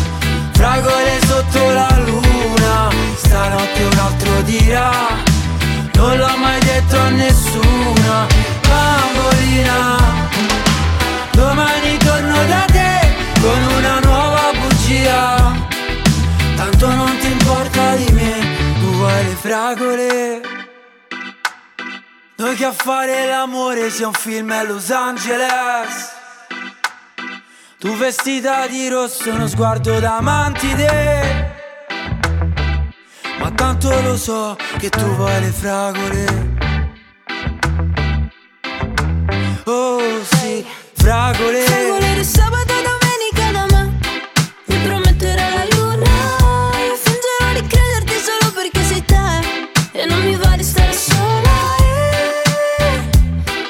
Fragole 0.53 1.21
sotto 1.27 1.71
la 1.73 2.03
luna 2.07 2.89
Stanotte 3.17 3.83
un 3.83 3.99
altro 3.99 4.41
dirà 4.43 4.91
Non 5.95 6.17
l'ho 6.17 6.37
mai 6.39 6.59
detto 6.61 6.97
a 6.97 7.09
nessuna 7.11 8.58
Bambolina. 8.69 9.97
Domani 11.33 11.97
torno 11.99 12.45
da 12.47 12.65
te 12.67 13.41
Con 13.41 13.63
una 13.77 13.99
nuova 14.01 14.51
bugia. 14.61 15.53
Tanto 16.57 16.95
non 16.95 17.17
ti 17.19 17.31
importa 17.31 17.95
di 17.97 18.13
me 18.13 18.33
Tu 18.81 18.91
vuoi 18.97 19.25
le 19.25 19.35
fragole. 19.35 20.41
Noi 22.37 22.55
che 22.55 22.65
a 22.65 22.73
fare 22.73 23.27
l'amore 23.27 23.91
sia 23.91 24.07
un 24.07 24.13
film 24.13 24.51
a 24.51 24.63
Los 24.63 24.91
Angeles. 24.91 26.17
Tu 27.79 27.95
vestita 27.97 28.67
di 28.67 28.89
rosso, 28.89 29.31
uno 29.31 29.47
sguardo 29.47 30.01
da 30.01 30.21
mantide 30.21 31.55
Ma 33.39 33.53
tanto 33.53 33.89
lo 34.03 34.17
so 34.17 34.57
che 34.79 34.91
tu 34.91 35.05
vuoi 35.15 35.41
le 35.41 35.53
fragole 35.53 36.48
Sì, 40.25 40.67
fragole. 40.95 41.61
Fragole 41.63 42.15
di 42.15 42.25
sabato 42.25 42.73
e 42.73 42.83
domenica 42.83 43.53
da 43.53 43.67
me 43.71 43.99
Mi 44.67 44.77
prometterai 44.85 45.53
la 45.55 45.77
luna. 45.77 46.11
Io 46.87 46.97
fingerò 46.97 47.53
di 47.55 47.67
crederti 47.67 48.15
solo 48.19 48.53
perché 48.53 48.83
sei 48.83 49.05
te 49.05 49.17
E 49.93 50.07
non 50.07 50.21
mi 50.23 50.35
va 50.35 50.57
di 50.57 50.65
stare 50.65 50.93
sola. 50.93 51.77
Eh, 51.79 53.01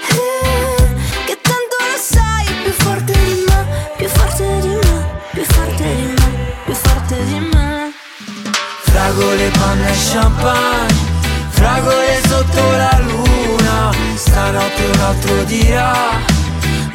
eh, 0.08 0.94
Che 1.26 1.38
tanto 1.42 1.76
lo 1.78 1.98
sai 2.00 2.46
Più 2.62 2.72
forte 2.72 3.12
di 3.12 3.44
me 3.46 3.66
Più 3.98 4.08
forte 4.08 4.60
di 4.60 4.68
me 4.68 5.06
Più 5.32 5.44
forte 5.44 5.94
di 5.96 6.06
me 6.06 6.30
Più 6.64 6.74
forte 6.74 7.24
di 7.24 7.38
me. 7.52 7.92
Fragole, 8.84 9.50
panna 9.50 9.88
e 9.88 9.96
champagne 10.12 10.96
Fragole 11.50 12.20
sotto 12.26 12.70
la 12.70 13.00
luna. 13.02 13.92
Stanotte 14.14 14.84
un 14.84 15.00
altro 15.00 15.44
dirà 15.44 16.36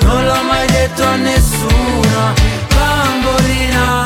Non 0.04 0.26
l'ho 0.26 0.44
mai 0.44 0.68
detto 0.68 1.04
a 1.04 1.16
nessuna 1.16 2.34
Bambolina. 2.76 4.04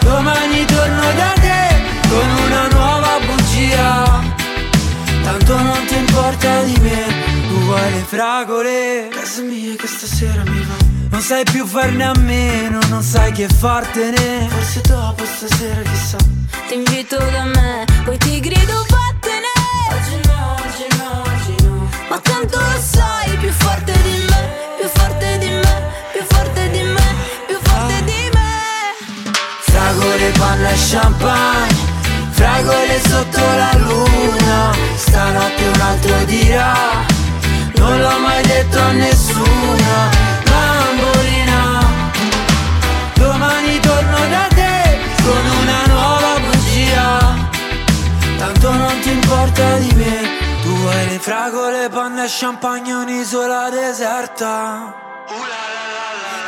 Domani 0.00 0.64
torno 0.64 1.12
da 1.16 1.32
te 1.40 2.08
Con 2.08 2.28
una 2.46 2.68
nuova 2.68 3.18
bugia. 3.26 4.22
Tanto 5.22 5.56
non 5.62 5.84
ti 5.86 5.96
importa 5.96 6.62
di 6.62 6.78
me 6.80 7.04
Tu 7.48 7.54
vuoi 7.64 7.90
le 7.92 8.04
fragole. 8.06 9.08
Casa 9.10 9.42
mia 9.42 9.74
che 9.76 9.86
stasera 9.86 10.42
mi 10.44 10.60
va. 10.60 10.92
Non 11.10 11.20
sai 11.20 11.44
più 11.44 11.64
farne 11.64 12.04
a 12.04 12.12
meno 12.18 12.78
Non 12.88 13.02
sai 13.02 13.32
che 13.32 13.48
fartene. 13.48 14.48
Forse 14.48 14.80
dopo 14.82 15.24
stasera 15.24 15.82
chissà. 15.82 16.16
Ti 16.68 16.74
invito 16.74 17.16
da 17.18 17.44
me 17.44 17.84
Poi 18.04 18.16
ti 18.18 18.40
grido 18.40 18.84
panna 30.54 30.70
e 30.70 30.76
champagne 30.76 31.92
Fragole 32.30 33.00
sotto 33.00 33.40
la 33.40 33.72
luna 33.78 34.72
Stanotte 34.96 35.66
un 35.66 35.80
altro 35.80 36.24
dirà 36.24 36.74
Non 37.76 38.00
l'ho 38.00 38.18
mai 38.20 38.42
detto 38.42 38.78
a 38.78 38.92
nessuna 38.92 40.10
Bambolina. 40.44 41.80
Domani 43.14 43.80
torno 43.80 44.18
da 44.28 44.46
te 44.54 44.98
Con 45.22 45.44
una 45.62 45.86
nuova 45.86 46.38
bugia 46.40 47.34
Tanto 48.38 48.72
non 48.72 49.00
ti 49.00 49.10
importa 49.10 49.76
di 49.76 49.92
me 49.94 50.28
Tu 50.62 50.68
vuoi 50.76 51.08
le 51.08 51.18
fragole, 51.18 51.88
panna 51.88 52.24
e 52.24 52.28
champagne 52.28 52.92
Un'isola 52.92 53.70
deserta. 53.70 55.02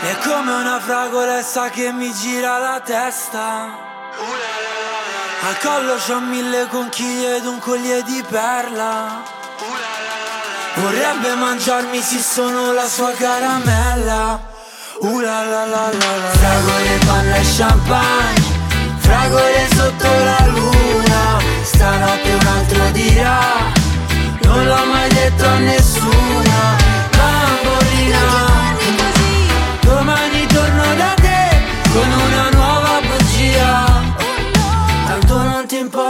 È 0.01 0.17
come 0.29 0.53
una 0.53 0.79
fragolessa 0.79 1.71
che 1.71 1.91
mi 1.91 2.13
gira 2.13 2.59
la 2.59 2.81
testa 2.85 3.86
Al 5.47 5.59
collo 5.59 5.95
c'ho 5.95 6.19
mille 6.19 6.67
conchiglie 6.67 7.37
ed 7.37 7.47
un 7.47 7.61
collier 7.61 8.03
di 8.03 8.21
perla. 8.29 9.23
Vorrebbe 10.75 11.37
mangiarmi 11.37 12.01
sì 12.03 12.19
sono 12.19 12.73
la 12.73 12.89
sua 12.89 13.13
caramella. 13.13 14.41
Uh 15.03 15.21
la 15.21 15.45
la 15.45 15.65
la 15.67 15.87
la 15.93 16.31
Fragole, 16.41 16.99
panna 17.07 17.37
e 17.37 17.45
champagne. 17.57 18.43
Fragole 18.99 19.69
sotto 19.73 20.09
la 20.25 20.47
luna. 20.47 21.39
Stanotte 21.63 22.33
un 22.33 22.47
altro 22.47 22.91
dirà 22.91 23.41
Non 24.43 24.67
l'ho 24.67 24.85
mai 24.87 25.09
detto 25.11 25.47
a 25.47 25.59
nessuna. 25.59 26.59
Bambolina. 27.17 28.25
Domani 29.81 30.47
torno 30.47 30.95
da 30.97 31.15
te 31.15 31.37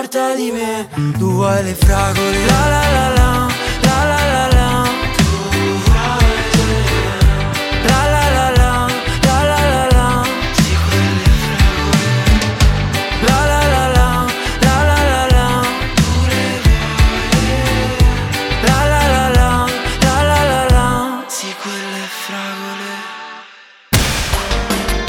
porta 0.06 0.34
di 0.34 0.50
me 0.50 0.88
Tu 1.18 1.32
vuoi 1.32 1.62
le 1.64 1.74
fragole 1.74 2.44
la 2.46 2.68
la 2.68 2.90
la 2.90 3.08
la 3.08 3.48
La 3.82 4.04
la 4.04 4.24
la 4.32 4.48
la 4.48 4.84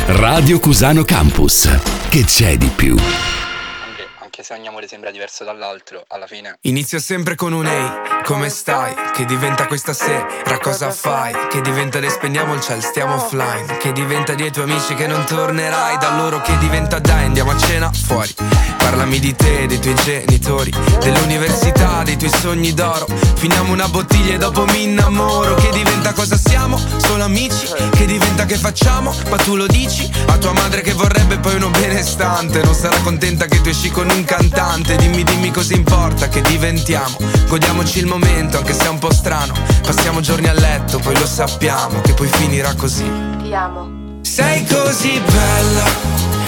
Radio 0.07 0.59
Cusano 0.59 1.03
Campus 1.03 1.69
Che 2.09 2.23
c'è 2.23 2.57
di 2.57 2.69
più? 2.75 2.95
Se 4.47 4.53
ogni 4.53 4.67
amore 4.69 4.87
sembra 4.87 5.11
diverso 5.11 5.43
dall'altro, 5.43 6.05
alla 6.07 6.25
fine 6.25 6.57
Inizia 6.61 6.99
sempre 6.99 7.35
con 7.35 7.51
un 7.51 7.67
ehi, 7.67 7.91
come 8.23 8.47
stai? 8.47 8.95
Che 9.13 9.25
diventa 9.25 9.67
questa 9.67 9.91
sera, 9.91 10.57
cosa 10.61 10.89
fai? 10.89 11.33
Che 11.49 11.59
diventa 11.59 11.99
le 11.99 12.09
spegniamo 12.09 12.53
il 12.53 12.61
ciel, 12.61 12.81
stiamo 12.81 13.15
offline 13.15 13.77
Che 13.77 13.91
diventa 13.91 14.35
dei 14.35 14.49
tuoi 14.49 14.69
amici 14.69 14.93
che 14.95 15.05
non 15.05 15.25
tornerai 15.25 15.97
Da 15.97 16.15
loro 16.15 16.39
che 16.39 16.57
diventa 16.59 16.99
dai, 16.99 17.25
andiamo 17.25 17.51
a 17.51 17.57
cena 17.57 17.91
fuori 17.91 18.33
Parlami 18.77 19.19
di 19.19 19.35
te, 19.35 19.65
dei 19.65 19.79
tuoi 19.79 19.95
genitori 19.95 20.71
Dell'università, 21.01 22.03
dei 22.03 22.15
tuoi 22.15 22.31
sogni 22.31 22.73
d'oro 22.73 23.05
Finiamo 23.35 23.73
una 23.73 23.89
bottiglia 23.89 24.35
e 24.35 24.37
dopo 24.37 24.63
mi 24.65 24.83
innamoro 24.83 25.55
Che 25.55 25.71
diventa 25.71 26.13
cosa 26.13 26.37
siamo? 26.37 26.77
Solo 26.97 27.23
amici? 27.23 27.67
Che 27.91 28.05
diventa 28.05 28.45
che 28.45 28.55
facciamo? 28.55 29.13
Ma 29.29 29.35
tu 29.37 29.57
lo 29.57 29.67
dici? 29.67 30.09
A 30.27 30.37
tua 30.37 30.53
madre 30.53 30.79
che 30.81 30.93
vorrebbe 30.93 31.37
poi 31.37 31.55
uno 31.55 31.69
benestante 31.69 32.63
Non 32.63 32.73
sarà 32.73 32.97
contenta 33.01 33.45
che 33.45 33.59
tu 33.59 33.67
esci 33.67 33.89
con 33.89 34.09
un 34.09 34.23
cantante 34.37 34.95
Dimmi, 34.95 35.23
dimmi 35.23 35.51
cosa 35.51 35.73
importa 35.73 36.29
che 36.29 36.41
diventiamo 36.41 37.17
Godiamoci 37.47 37.99
il 37.99 38.07
momento 38.07 38.57
anche 38.57 38.73
se 38.73 38.85
è 38.85 38.89
un 38.89 38.99
po' 38.99 39.11
strano 39.11 39.53
Passiamo 39.81 40.21
giorni 40.21 40.47
a 40.47 40.53
letto, 40.53 40.99
poi 40.99 41.17
lo 41.17 41.25
sappiamo 41.25 42.01
Che 42.01 42.13
poi 42.13 42.27
finirà 42.27 42.73
così 42.75 43.09
Ti 43.41 43.53
amo 43.53 44.05
sei 44.37 44.65
così 44.65 45.19
bella, 45.19 45.83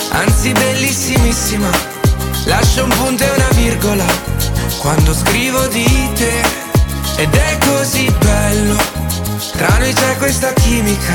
anzi 0.10 0.52
bellissimissima. 0.52 1.70
Lascio 2.46 2.84
un 2.84 2.90
punto 2.90 3.24
e 3.24 3.30
una 3.30 3.48
virgola 3.54 4.06
quando 4.80 5.14
scrivo 5.14 5.66
di 5.68 6.10
te. 6.14 6.44
Ed 7.16 7.34
è 7.34 7.58
così 7.66 8.14
bello, 8.20 8.78
tra 9.56 9.78
noi 9.78 9.94
c'è 9.94 10.18
questa 10.18 10.52
chimica, 10.54 11.14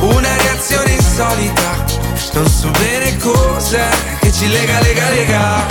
una 0.00 0.36
reazione 0.42 0.90
insolita. 0.90 1.95
Non 2.32 2.46
so 2.48 2.70
bene 2.70 3.16
cos'è 3.18 3.88
che 4.20 4.32
ci 4.32 4.48
lega, 4.48 4.80
lega, 4.80 5.10
lega. 5.10 5.66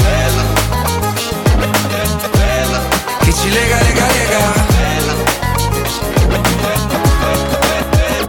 Che 3.19 3.33
ci 3.33 3.49
lega, 3.49 3.81
lega, 3.81 4.05
lega. 4.07 4.74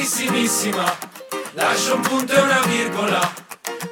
Bellissimissima. 0.00 0.96
Lascio 1.52 1.96
un 1.96 2.00
punto 2.00 2.32
e 2.32 2.40
una 2.40 2.60
virgola 2.64 3.32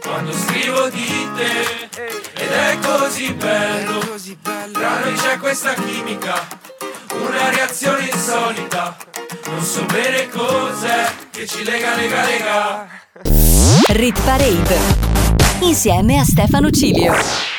quando 0.03 0.33
scrivo 0.33 0.89
di 0.89 1.29
te. 1.37 1.89
Ed 2.35 2.51
è 2.51 2.79
così 2.81 3.33
bello, 3.35 3.99
tra 4.73 5.01
noi 5.01 5.15
c'è 5.15 5.37
questa 5.39 5.75
chimica, 5.75 6.47
una 7.11 7.51
reazione 7.51 8.09
insolita. 8.11 8.97
Non 9.47 9.63
so 9.63 9.85
bene 9.85 10.29
cos'è 10.29 11.11
che 11.31 11.47
ci 11.47 11.63
lega, 11.65 11.95
lega, 11.95 12.25
lega. 12.25 12.89
Rit 13.89 14.21
Parade 14.23 14.79
insieme 15.61 16.19
a 16.19 16.25
Stefano 16.25 16.71
Cilio. 16.71 17.58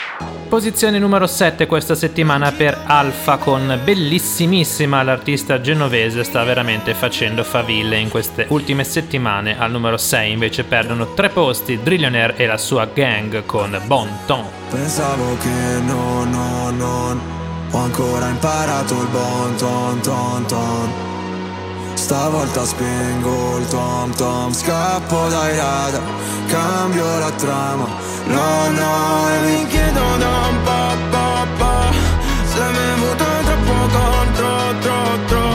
Posizione 0.49 0.97
numero 0.97 1.27
7 1.27 1.67
questa 1.67 1.93
settimana 1.93 2.51
per 2.51 2.75
Alfa 2.87 3.37
con 3.37 3.79
bellissimissima 3.83 5.03
l'artista 5.03 5.61
genovese 5.61 6.23
sta 6.23 6.43
veramente 6.43 6.95
facendo 6.95 7.43
faville 7.43 7.99
in 7.99 8.09
queste 8.09 8.47
ultime 8.49 8.83
settimane. 8.83 9.59
Al 9.59 9.69
numero 9.69 9.97
6 9.97 10.31
invece 10.31 10.63
perdono 10.63 11.13
tre 11.13 11.29
posti 11.29 11.79
Drillionaire 11.83 12.35
e 12.35 12.47
la 12.47 12.57
sua 12.57 12.85
gang 12.91 13.45
con 13.45 13.79
Bon 13.85 14.09
Ton. 14.25 14.43
Pensavo 14.71 15.37
che 15.37 15.79
no, 15.85 16.23
no, 16.23 16.71
non 16.71 17.21
Ho 17.71 17.77
ancora 17.77 18.27
imparato 18.29 18.99
il 18.99 19.07
bon 19.09 19.55
ton 19.55 19.99
ton 20.01 20.45
ton 20.47 21.18
Stavolta 21.99 22.65
spengo 22.65 23.57
il 23.57 23.67
tom 23.67 24.15
tom 24.15 24.53
Scappo 24.53 25.27
dai 25.27 25.55
radar 25.55 26.01
Cambio 26.47 27.19
la 27.19 27.31
trama. 27.31 27.87
No, 28.25 28.69
no, 28.71 29.29
e 29.29 29.39
mi 29.45 29.67
chiedo 29.67 30.17
da 30.17 30.47
un 30.47 30.61
po', 30.63 30.95
po', 31.11 31.45
po' 31.57 31.93
Se 32.51 32.61
mi 32.61 32.77
è 32.77 32.93
venuto 32.95 33.25
troppo 33.43 33.73
contro, 33.97 34.79
tro, 34.79 35.25
tro. 35.27 35.49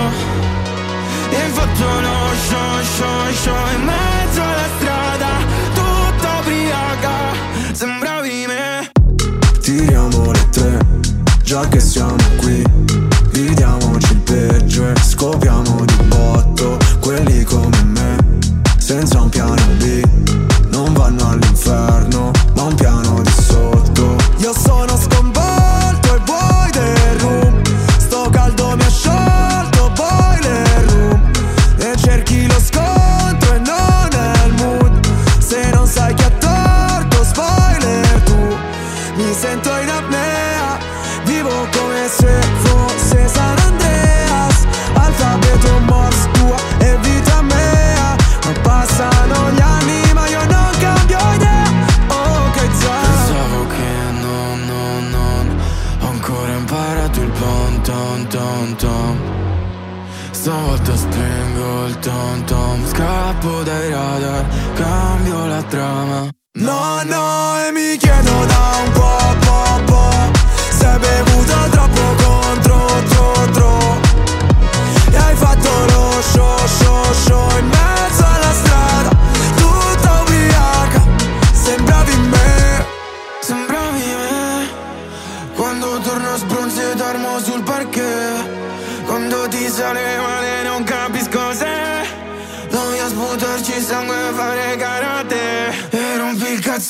E 1.31 1.49
faccio 1.49 2.01
lo 2.01 2.17
show, 2.47 2.83
show, 2.83 3.33
show 3.33 3.67
In 3.75 3.85
mezzo 3.85 4.43
alla 4.43 4.69
strada 4.79 5.29
Tutta 5.75 6.39
ubriaca 6.41 7.73
Sembravi 7.73 8.47
me 8.47 8.93
Tiriamo 9.61 10.31
le 10.31 10.49
tre 10.51 10.79
Già 11.43 11.67
che 11.69 11.81
siamo 11.81 12.17
qui 12.37 12.63
Gridiamoci 13.33 14.13
il 14.13 14.19
peggio 14.21 14.89
e 14.89 14.95
scopriamo 14.97 15.85
di 15.85 16.04
botto 16.25 16.79
Quelli 17.01 17.45
come 17.45 17.83
me 17.85 18.17
Senza 18.79 19.21
un 19.21 19.29
piano 19.29 19.63
B 19.77 20.03
Non 20.71 20.93
vanno 20.93 21.29
all'inferno 21.29 22.31
Ma 22.55 22.63
un 22.63 22.75
piano 22.75 23.21
di 23.23 23.31
sotto. 23.31 24.17
Io 24.39 24.53
sono 24.55 24.94
trama. 65.75 66.31
No, 66.55 67.03
no, 67.05 67.59
e 67.67 67.73
mi 67.73 67.97
chiedo 67.99 68.47
da 68.47 68.63
un 68.85 68.91
po', 68.93 69.35
po', 69.45 69.83
po' 69.87 70.31
Se 70.71 70.87
hai 70.87 70.99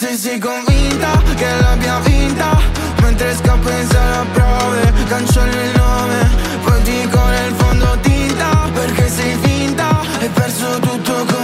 rompi 0.05 0.09
il 0.09 0.09
cazzo 0.09 0.09
e 0.09 0.17
sei 0.17 0.39
convinta 0.39 1.23
che 1.35 1.47
l'abbia 1.61 1.99
vinta. 2.01 2.61
Mentre 3.01 3.35
scappo 3.37 3.71
in 3.71 3.89
sala 3.89 4.25
prove 4.33 4.93
Cancello 5.09 5.63
il 5.63 5.73
nome. 5.77 6.31
Poi 6.63 6.83
dico 6.83 7.25
nel 7.27 7.53
fondo 7.55 7.99
tinta 8.01 8.69
Perché 8.73 9.09
sei 9.09 9.37
finta. 9.41 10.01
Hai 10.21 10.29
perso 10.29 10.79
tutto 10.81 11.25
come 11.25 11.44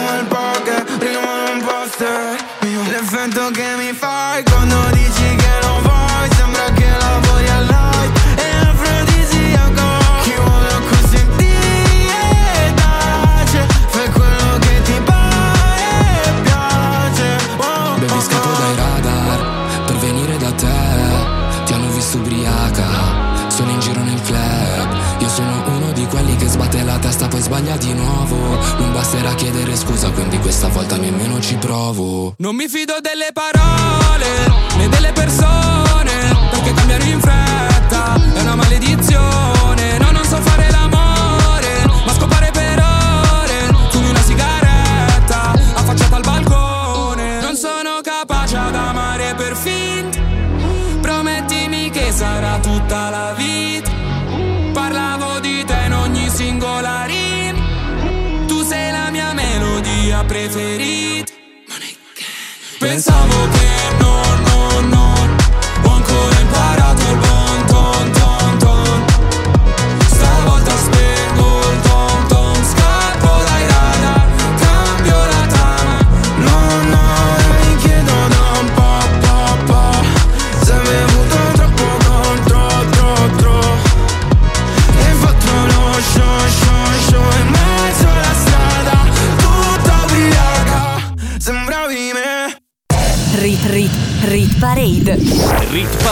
Non 32.51 32.59
mi 32.59 32.67
fido 32.69 32.99
delle 33.01 33.31
parole 33.33 33.60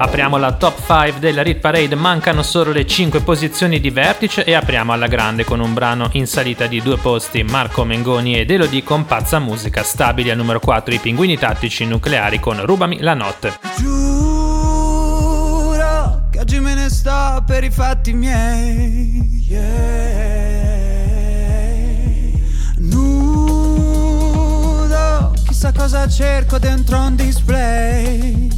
Apriamo 0.00 0.36
la 0.36 0.52
top 0.52 0.78
5 0.86 1.18
della 1.18 1.42
Rit 1.42 1.58
Parade, 1.58 1.96
mancano 1.96 2.44
solo 2.44 2.70
le 2.70 2.86
5 2.86 3.18
posizioni 3.22 3.80
di 3.80 3.90
vertice 3.90 4.44
e 4.44 4.54
apriamo 4.54 4.92
alla 4.92 5.08
grande 5.08 5.42
con 5.44 5.58
un 5.58 5.74
brano 5.74 6.08
in 6.12 6.28
salita 6.28 6.68
di 6.68 6.80
due 6.80 6.98
posti, 6.98 7.42
Marco 7.42 7.82
Mengoni 7.82 8.38
ed 8.38 8.48
Elodie 8.48 8.84
con 8.84 9.06
Pazza 9.06 9.40
Musica, 9.40 9.82
stabili 9.82 10.30
al 10.30 10.36
numero 10.36 10.60
4 10.60 10.94
i 10.94 10.98
pinguini 10.98 11.36
tattici 11.36 11.84
nucleari 11.84 12.38
con 12.38 12.64
Rubami 12.64 13.00
la 13.00 13.14
notte. 13.14 13.58
Giuro 13.76 15.08
che 16.30 16.38
oggi 16.38 16.60
me 16.60 16.74
ne 16.74 16.88
sto 16.88 17.42
per 17.44 17.64
i 17.64 17.70
fatti 17.70 18.12
miei. 18.12 19.46
Yeah. 19.48 20.36
Nudo, 22.76 24.12
chissà 25.44 25.72
cosa 25.72 26.06
cerco 26.06 26.58
dentro 26.58 27.00
un 27.00 27.16
display. 27.16 28.57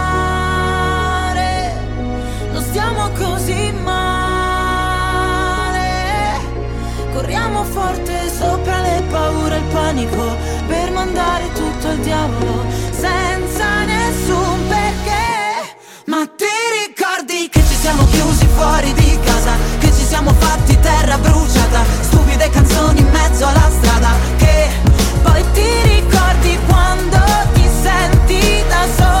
forte 7.91 8.31
sopra 8.37 8.81
le 8.81 9.03
paure 9.09 9.55
e 9.55 9.57
il 9.57 9.63
panico 9.65 10.37
per 10.67 10.91
mandare 10.91 11.51
tutto 11.53 11.87
al 11.87 11.97
diavolo 11.97 12.65
senza 12.91 13.83
nessun 13.83 14.67
perché. 14.67 15.75
Ma 16.05 16.25
ti 16.25 16.53
ricordi 16.85 17.49
che 17.49 17.59
ci 17.59 17.75
siamo 17.75 18.05
chiusi 18.05 18.47
fuori 18.55 18.93
di 18.93 19.19
casa? 19.23 19.51
Che 19.79 19.87
ci 19.87 20.05
siamo 20.05 20.33
fatti 20.33 20.79
terra 20.79 21.17
bruciata? 21.17 21.83
Stupide 22.01 22.49
canzoni 22.49 23.01
in 23.01 23.09
mezzo 23.09 23.45
alla 23.45 23.69
strada. 23.69 24.11
Che 24.37 24.69
Poi 25.23 25.43
ti 25.51 25.81
ricordi 25.83 26.57
quando 26.67 27.19
ti 27.53 27.67
senti 27.81 28.63
da 28.69 28.85
solo? 28.95 29.20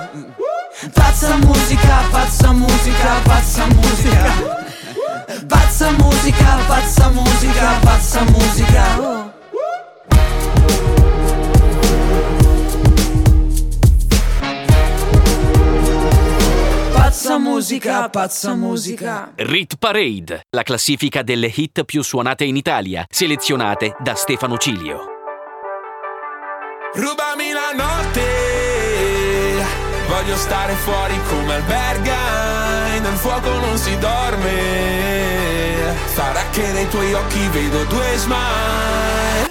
Pazza 1.21 1.37
musica, 1.37 2.01
pazza 2.09 2.51
musica, 2.51 3.19
pazza 3.23 3.67
musica. 3.67 4.65
Pazza 5.47 5.91
musica, 5.91 6.57
pazza 6.65 7.09
musica, 7.09 7.79
pazza 7.79 8.23
musica. 8.23 9.33
Pazza 16.91 17.37
musica, 17.37 18.09
pazza 18.09 18.55
musica. 18.55 19.31
Rit 19.35 19.75
Parade, 19.77 20.41
la 20.49 20.63
classifica 20.63 21.21
delle 21.21 21.53
hit 21.55 21.83
più 21.83 22.01
suonate 22.01 22.45
in 22.45 22.55
Italia, 22.55 23.05
selezionate 23.07 23.95
da 23.99 24.15
Stefano 24.15 24.57
Cilio. 24.57 25.05
Rubami 26.93 27.51
la 27.53 27.71
notte, 27.73 28.30
voglio 30.21 30.37
stare 30.37 30.73
fuori 30.73 31.19
come 31.29 31.55
alberga, 31.55 32.99
nel 32.99 33.15
fuoco 33.15 33.49
non 33.57 33.75
si 33.75 33.97
dorme, 33.97 35.95
sarà 36.13 36.43
che 36.51 36.71
nei 36.73 36.87
tuoi 36.89 37.11
occhi 37.13 37.47
vedo 37.47 37.83
due 37.85 38.17
smile. 38.17 39.50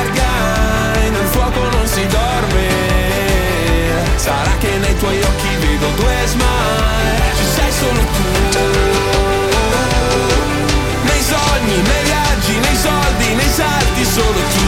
sarà 4.21 4.55
che 4.59 4.77
nei 4.77 4.95
tuoi 4.97 5.19
occhi 5.19 5.55
vedo 5.61 5.87
due 5.95 6.15
smile, 6.25 7.33
ci 7.35 7.45
sei 7.55 7.71
solo 7.71 8.01
tu, 8.15 8.23
nei 11.09 11.21
sogni, 11.21 11.81
nei 11.81 12.03
viaggi, 12.03 12.59
nei 12.59 12.75
soldi, 12.75 13.33
nei 13.33 13.49
salti 13.49 14.05
solo 14.05 14.39
tu, 14.53 14.65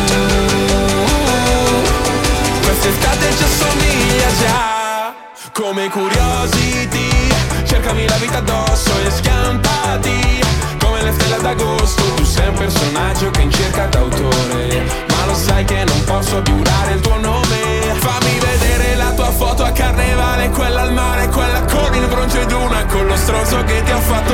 quest'estate 2.63 3.25
ci 3.37 3.43
assomiglia 3.43 4.29
già, 4.41 5.13
come 5.51 5.87
curiosity, 5.89 7.09
cercami 7.65 8.07
la 8.07 8.15
vita 8.15 8.39
addosso 8.39 8.91
e 9.05 9.11
scampati, 9.11 10.41
come 10.79 11.03
le 11.03 11.11
stelle 11.11 11.39
d'agosto 11.41 12.01
Tu 12.15 12.23
sei 12.23 12.47
un 12.47 12.55
personaggio 12.55 13.29
che 13.29 13.41
in 13.41 13.51
cerca 13.51 13.85
d'autore. 13.85 14.83
Ma 15.09 15.25
lo 15.25 15.35
sai 15.35 15.63
che 15.65 15.83
non 15.83 16.03
posso 16.05 16.41
giurare 16.41 16.93
il 16.93 17.01
tuo 17.01 17.17
nome. 17.17 17.95
Fammi 17.99 18.39
foto 19.31 19.63
a 19.63 19.71
carnevale 19.71 20.49
Quella 20.49 20.81
al 20.81 20.93
mare, 20.93 21.27
quella 21.27 21.61
con 21.61 21.93
il 21.95 22.07
bronzo 22.07 22.39
ed 22.39 22.51
una 22.51 22.85
Con 22.85 23.07
lo 23.07 23.15
stronzo 23.15 23.63
che 23.63 23.83
ti 23.83 23.91
ha 23.91 23.99
fatto 23.99 24.32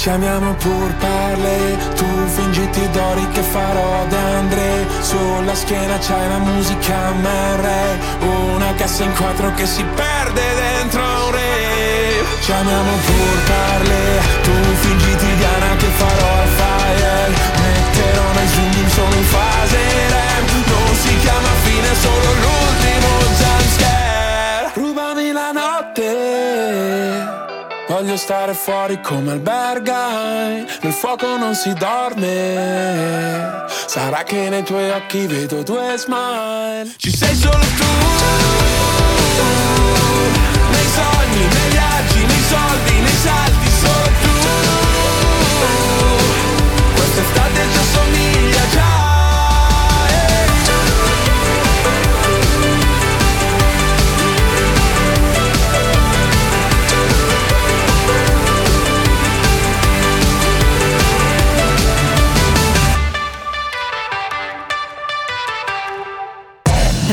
Ci 0.00 0.08
amiamo 0.08 0.54
pur 0.54 0.94
parle, 0.94 1.76
tu 1.94 2.06
fingiti 2.26 2.88
d'ori 2.88 3.28
che 3.32 3.42
farò 3.42 4.06
d'Andre 4.06 4.86
Sulla 5.02 5.54
schiena 5.54 5.98
c'hai 5.98 6.26
la 6.26 6.38
musica 6.38 7.10
MR 7.10 7.68
Una 8.54 8.72
cassa 8.76 9.04
in 9.04 9.12
quattro 9.12 9.52
che 9.52 9.66
si 9.66 9.84
perde 9.84 10.40
dentro 10.54 11.02
un 11.02 11.30
re. 11.32 12.24
Ci 12.40 12.50
amiamo 12.50 12.92
pur 13.04 13.38
parle, 13.44 14.22
tu 14.42 14.52
fingiti 14.80 15.36
Diana 15.36 15.76
che 15.76 15.88
farò 16.00 16.32
al 16.40 16.48
fire. 16.48 17.28
Metterò 17.60 18.32
nei 18.32 18.48
zoom 18.48 18.88
solo 18.88 19.14
in 19.14 19.24
fase 19.24 19.76
REM. 20.16 20.46
Non 20.64 20.94
si 20.94 21.14
chiama 21.18 21.52
fine, 21.64 21.94
solo 22.00 22.32
l'ultimo 22.40 23.39
Voglio 27.90 28.16
stare 28.16 28.54
fuori 28.54 29.00
come 29.00 29.32
albergai 29.32 30.64
Nel 30.80 30.92
fuoco 30.92 31.36
non 31.36 31.56
si 31.56 31.72
dorme. 31.72 33.64
Sarà 33.86 34.22
che 34.22 34.48
nei 34.48 34.62
tuoi 34.62 34.90
occhi 34.90 35.26
vedo 35.26 35.64
due 35.64 35.96
smile. 35.96 36.94
Ci 36.96 37.10
sei 37.10 37.34
solo 37.34 37.58
tu 37.58 37.84
Nei 40.70 40.86
sogni, 40.94 41.48
nei 41.48 41.70
viaggi, 41.70 42.24
nei 42.26 42.42
soldi, 42.48 43.00
nei 43.00 43.16
salti 43.24 43.69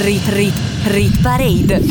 Rit 0.08 0.28
Rit 0.30 0.56
Rit 0.86 1.22
Parade. 1.22 1.82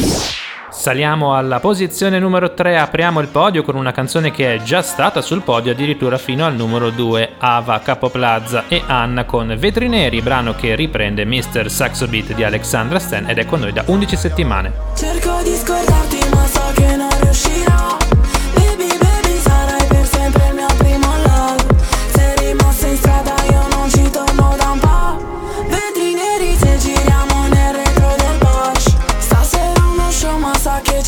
Saliamo 0.70 1.34
alla 1.36 1.60
posizione 1.60 2.18
numero 2.18 2.54
3, 2.54 2.78
apriamo 2.78 3.20
il 3.20 3.28
podio 3.28 3.62
con 3.62 3.76
una 3.76 3.92
canzone 3.92 4.30
che 4.30 4.54
è 4.54 4.62
già 4.62 4.80
stata 4.80 5.20
sul 5.20 5.42
podio 5.42 5.72
addirittura 5.72 6.16
fino 6.16 6.46
al 6.46 6.54
numero 6.54 6.88
2, 6.88 7.32
Ava 7.36 7.78
Capoplaza 7.80 8.68
e 8.68 8.82
Anna 8.86 9.26
con 9.26 9.54
Vetri 9.58 9.88
Neri, 9.88 10.22
brano 10.22 10.54
che 10.54 10.74
riprende 10.74 11.26
Mr. 11.26 11.68
Saxo 11.70 12.08
Beat 12.08 12.32
di 12.32 12.42
Alexandra 12.42 12.98
Stan 12.98 13.28
ed 13.28 13.36
è 13.36 13.44
con 13.44 13.60
noi 13.60 13.74
da 13.74 13.82
11 13.84 14.16
settimane. 14.16 14.72
Cerco 14.94 15.25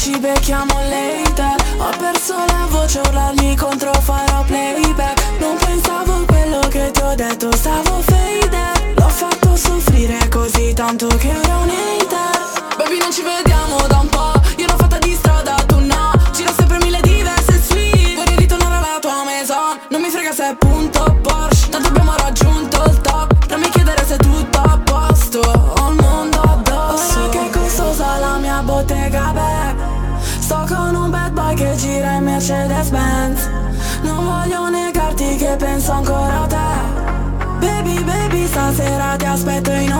ci 0.09 0.19
becchiamo 0.19 0.73
later. 0.89 1.55
Ho 1.79 1.91
perso 1.99 2.35
la 2.35 2.67
voce 2.71 3.01
urlarmi 3.01 3.55
contro 3.57 3.93
farò 3.93 4.43
playback. 4.45 5.39
Non 5.39 5.57
pensavo 5.57 6.13
a 6.15 6.25
quello 6.25 6.61
che 6.69 6.91
ti 6.91 7.01
ho 7.03 7.15
detto 7.15 7.55
stavo 7.55 8.01
faded 8.01 8.97
L'ho 8.97 9.09
fatto 9.09 9.57
soffrire 9.57 10.29
così 10.29 10.73
tanto 10.73 11.07
che 11.09 11.31
ora 11.37 11.57
un 11.59 11.78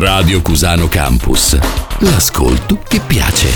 Radio 0.00 0.40
Cusano 0.40 0.88
Campus. 0.88 1.58
L'ascolto 1.98 2.78
che 2.88 3.00
piace. 3.00 3.48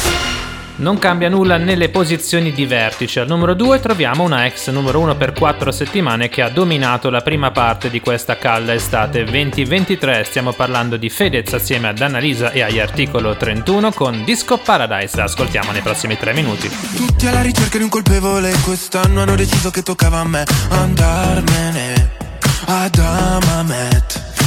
Non 0.76 0.98
cambia 0.98 1.30
nulla 1.30 1.56
nelle 1.56 1.88
posizioni 1.88 2.52
di 2.52 2.66
vertice. 2.66 3.20
Al 3.20 3.28
numero 3.28 3.54
2 3.54 3.80
troviamo 3.80 4.24
una 4.24 4.44
ex 4.44 4.68
numero 4.68 5.00
1 5.00 5.16
per 5.16 5.32
4 5.32 5.72
settimane 5.72 6.28
che 6.28 6.42
ha 6.42 6.50
dominato 6.50 7.08
la 7.08 7.22
prima 7.22 7.50
parte 7.50 7.88
di 7.88 7.98
questa 7.98 8.36
calda 8.36 8.74
estate 8.74 9.24
2023. 9.24 10.24
Stiamo 10.24 10.52
parlando 10.52 10.98
di 10.98 11.08
Fedez 11.08 11.50
assieme 11.54 11.88
ad 11.88 12.00
Annalisa 12.02 12.50
e 12.50 12.60
agli 12.60 12.78
articolo 12.78 13.34
31 13.34 13.92
con 13.92 14.22
Disco 14.22 14.58
Paradise. 14.58 15.22
Ascoltiamo 15.22 15.72
nei 15.72 15.80
prossimi 15.80 16.18
3 16.18 16.34
minuti. 16.34 16.68
Tutti 16.94 17.26
alla 17.26 17.40
ricerca 17.40 17.78
di 17.78 17.84
un 17.84 17.88
colpevole 17.88 18.54
Quest'anno 18.62 19.22
hanno 19.22 19.34
deciso 19.34 19.70
che 19.70 19.82
toccava 19.82 20.18
a 20.18 20.24
me 20.24 20.44
Andarmene 20.68 22.10
ad 22.66 22.98
Amamet 22.98 24.43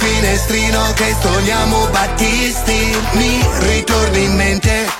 finestrino 0.00 0.92
che 0.94 1.14
stoniamo 1.18 1.86
Battisti. 1.90 2.96
Mi 3.12 3.38
ritorni 3.68 4.24
in 4.24 4.34
mente 4.34 4.99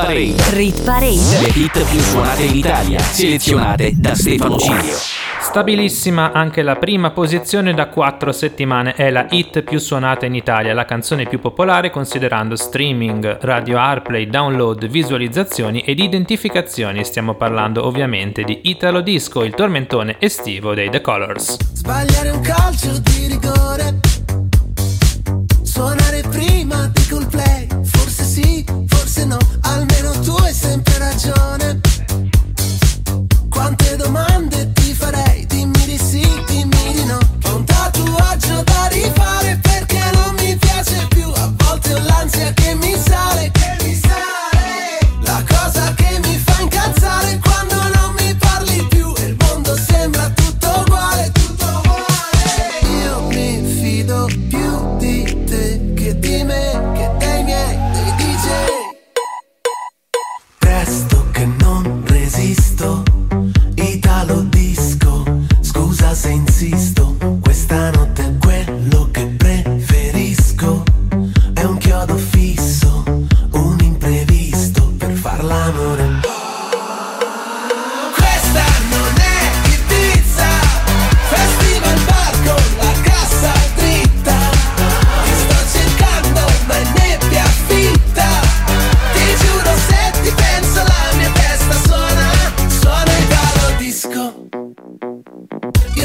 Parade. 0.00 0.34
rit 0.54 0.82
parade. 0.82 1.40
Le 1.40 1.50
hit 1.54 1.84
più 1.90 2.00
suonate 2.00 2.42
in 2.44 2.56
Italia, 2.56 2.98
selezionate 3.00 3.92
da 3.94 4.14
Stefano 4.14 4.56
Cilio. 4.56 4.96
Stabilissima 5.40 6.32
anche 6.32 6.62
la 6.62 6.76
prima 6.76 7.10
posizione 7.10 7.74
da 7.74 7.88
4 7.88 8.32
settimane 8.32 8.94
è 8.94 9.10
la 9.10 9.26
hit 9.28 9.62
più 9.62 9.78
suonata 9.78 10.24
in 10.24 10.34
Italia, 10.34 10.72
la 10.72 10.84
canzone 10.86 11.26
più 11.26 11.38
popolare 11.38 11.90
considerando 11.90 12.56
streaming, 12.56 13.38
radio 13.42 13.78
airplay, 13.78 14.26
download, 14.26 14.86
visualizzazioni 14.86 15.80
ed 15.80 15.98
identificazioni. 15.98 17.04
Stiamo 17.04 17.34
parlando 17.34 17.84
ovviamente 17.84 18.42
di 18.42 18.60
Italo 18.64 19.02
Disco, 19.02 19.44
il 19.44 19.54
tormentone 19.54 20.16
estivo 20.18 20.72
dei 20.72 20.88
The 20.88 21.00
Colors. 21.00 21.56
Sbagliare 21.74 22.30
un 22.30 22.40
calcio 22.40 22.98
di 23.00 23.26
rigore 23.26 23.98
Suonare 25.62 26.09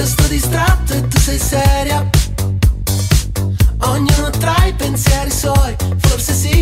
io 0.06 0.12
sto 0.12 0.28
distratto 0.28 0.94
e 0.94 1.08
tu 1.08 1.18
sei 1.18 1.40
seria. 1.40 2.08
Ognuno 3.80 4.30
tra 4.30 4.66
i 4.66 4.74
pensieri 4.74 5.32
suoi, 5.32 5.76
forse 5.98 6.34
sì 6.34 6.55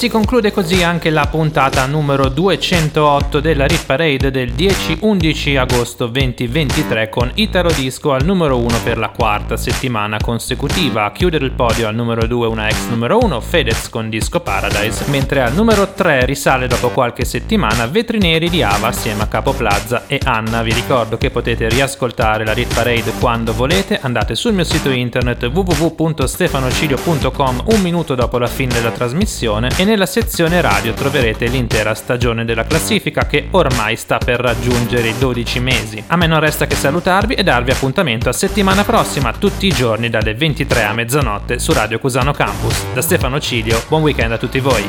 si 0.00 0.08
conclude 0.08 0.50
così 0.50 0.82
anche 0.82 1.10
la 1.10 1.26
puntata 1.26 1.84
numero 1.84 2.30
208 2.30 3.38
della 3.38 3.66
Rit 3.66 3.84
Parade 3.84 4.30
del 4.30 4.54
10-11 4.54 5.58
agosto 5.58 6.06
2023 6.06 7.10
con 7.10 7.30
Italo 7.34 7.70
Disco 7.70 8.14
al 8.14 8.24
numero 8.24 8.56
1 8.56 8.78
per 8.82 8.96
la 8.96 9.10
quarta 9.10 9.58
settimana 9.58 10.16
consecutiva. 10.18 11.04
A 11.04 11.12
chiudere 11.12 11.44
il 11.44 11.50
podio 11.50 11.86
al 11.86 11.94
numero 11.94 12.26
2 12.26 12.46
una 12.46 12.68
ex 12.68 12.88
numero 12.88 13.18
1, 13.18 13.42
Fedez 13.42 13.90
con 13.90 14.08
Disco 14.08 14.40
Paradise, 14.40 15.04
mentre 15.10 15.42
al 15.42 15.52
numero 15.52 15.92
3 15.92 16.24
risale 16.24 16.66
dopo 16.66 16.88
qualche 16.88 17.26
settimana 17.26 17.86
Vetri 17.86 18.16
Neri 18.16 18.48
di 18.48 18.62
Ava 18.62 18.88
assieme 18.88 19.24
a 19.24 19.26
Capo 19.26 19.52
Plaza 19.52 20.04
e 20.06 20.18
Anna. 20.24 20.62
Vi 20.62 20.72
ricordo 20.72 21.18
che 21.18 21.28
potete 21.28 21.68
riascoltare 21.68 22.46
la 22.46 22.54
Rit 22.54 22.72
Parade 22.72 23.12
quando 23.20 23.52
volete, 23.52 23.98
andate 24.00 24.34
sul 24.34 24.54
mio 24.54 24.64
sito 24.64 24.88
internet 24.88 25.44
www.stefanocilio.com 25.44 27.64
un 27.66 27.82
minuto 27.82 28.14
dopo 28.14 28.38
la 28.38 28.46
fine 28.46 28.72
della 28.72 28.92
trasmissione 28.92 29.68
e 29.76 29.88
nella 29.90 30.06
sezione 30.06 30.60
radio 30.60 30.92
troverete 30.92 31.46
l'intera 31.46 31.96
stagione 31.96 32.44
della 32.44 32.64
classifica 32.64 33.26
che 33.26 33.48
ormai 33.50 33.96
sta 33.96 34.18
per 34.18 34.38
raggiungere 34.38 35.08
i 35.08 35.18
12 35.18 35.58
mesi. 35.58 36.04
A 36.06 36.16
me 36.16 36.28
non 36.28 36.38
resta 36.38 36.68
che 36.68 36.76
salutarvi 36.76 37.34
e 37.34 37.42
darvi 37.42 37.72
appuntamento 37.72 38.28
a 38.28 38.32
settimana 38.32 38.84
prossima 38.84 39.32
tutti 39.32 39.66
i 39.66 39.72
giorni 39.72 40.08
dalle 40.08 40.34
23 40.34 40.84
a 40.84 40.92
mezzanotte 40.92 41.58
su 41.58 41.72
Radio 41.72 41.98
Cusano 41.98 42.30
Campus. 42.32 42.84
Da 42.94 43.02
Stefano 43.02 43.40
Cilio, 43.40 43.82
buon 43.88 44.02
weekend 44.02 44.30
a 44.30 44.38
tutti 44.38 44.60
voi. 44.60 44.86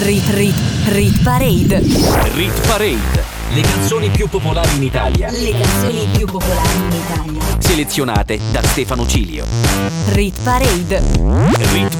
Rit 0.00 0.28
Rit 0.34 0.56
Rit 0.88 1.22
Parade. 1.22 1.78
Rit 2.34 2.66
Parade. 2.66 3.38
Le 3.52 3.62
canzoni 3.62 4.10
più 4.10 4.28
popolari 4.28 4.76
in 4.76 4.82
Italia. 4.82 5.30
Le 5.30 5.50
canzoni 5.50 6.08
più 6.16 6.26
popolari 6.26 6.76
in 6.76 6.92
Italia. 6.92 7.42
Selezionate 7.58 8.38
da 8.52 8.62
Stefano 8.62 9.06
Cilio. 9.06 9.44
Rit 10.08 10.36
Parade. 10.42 11.02
Rit, 11.72 11.89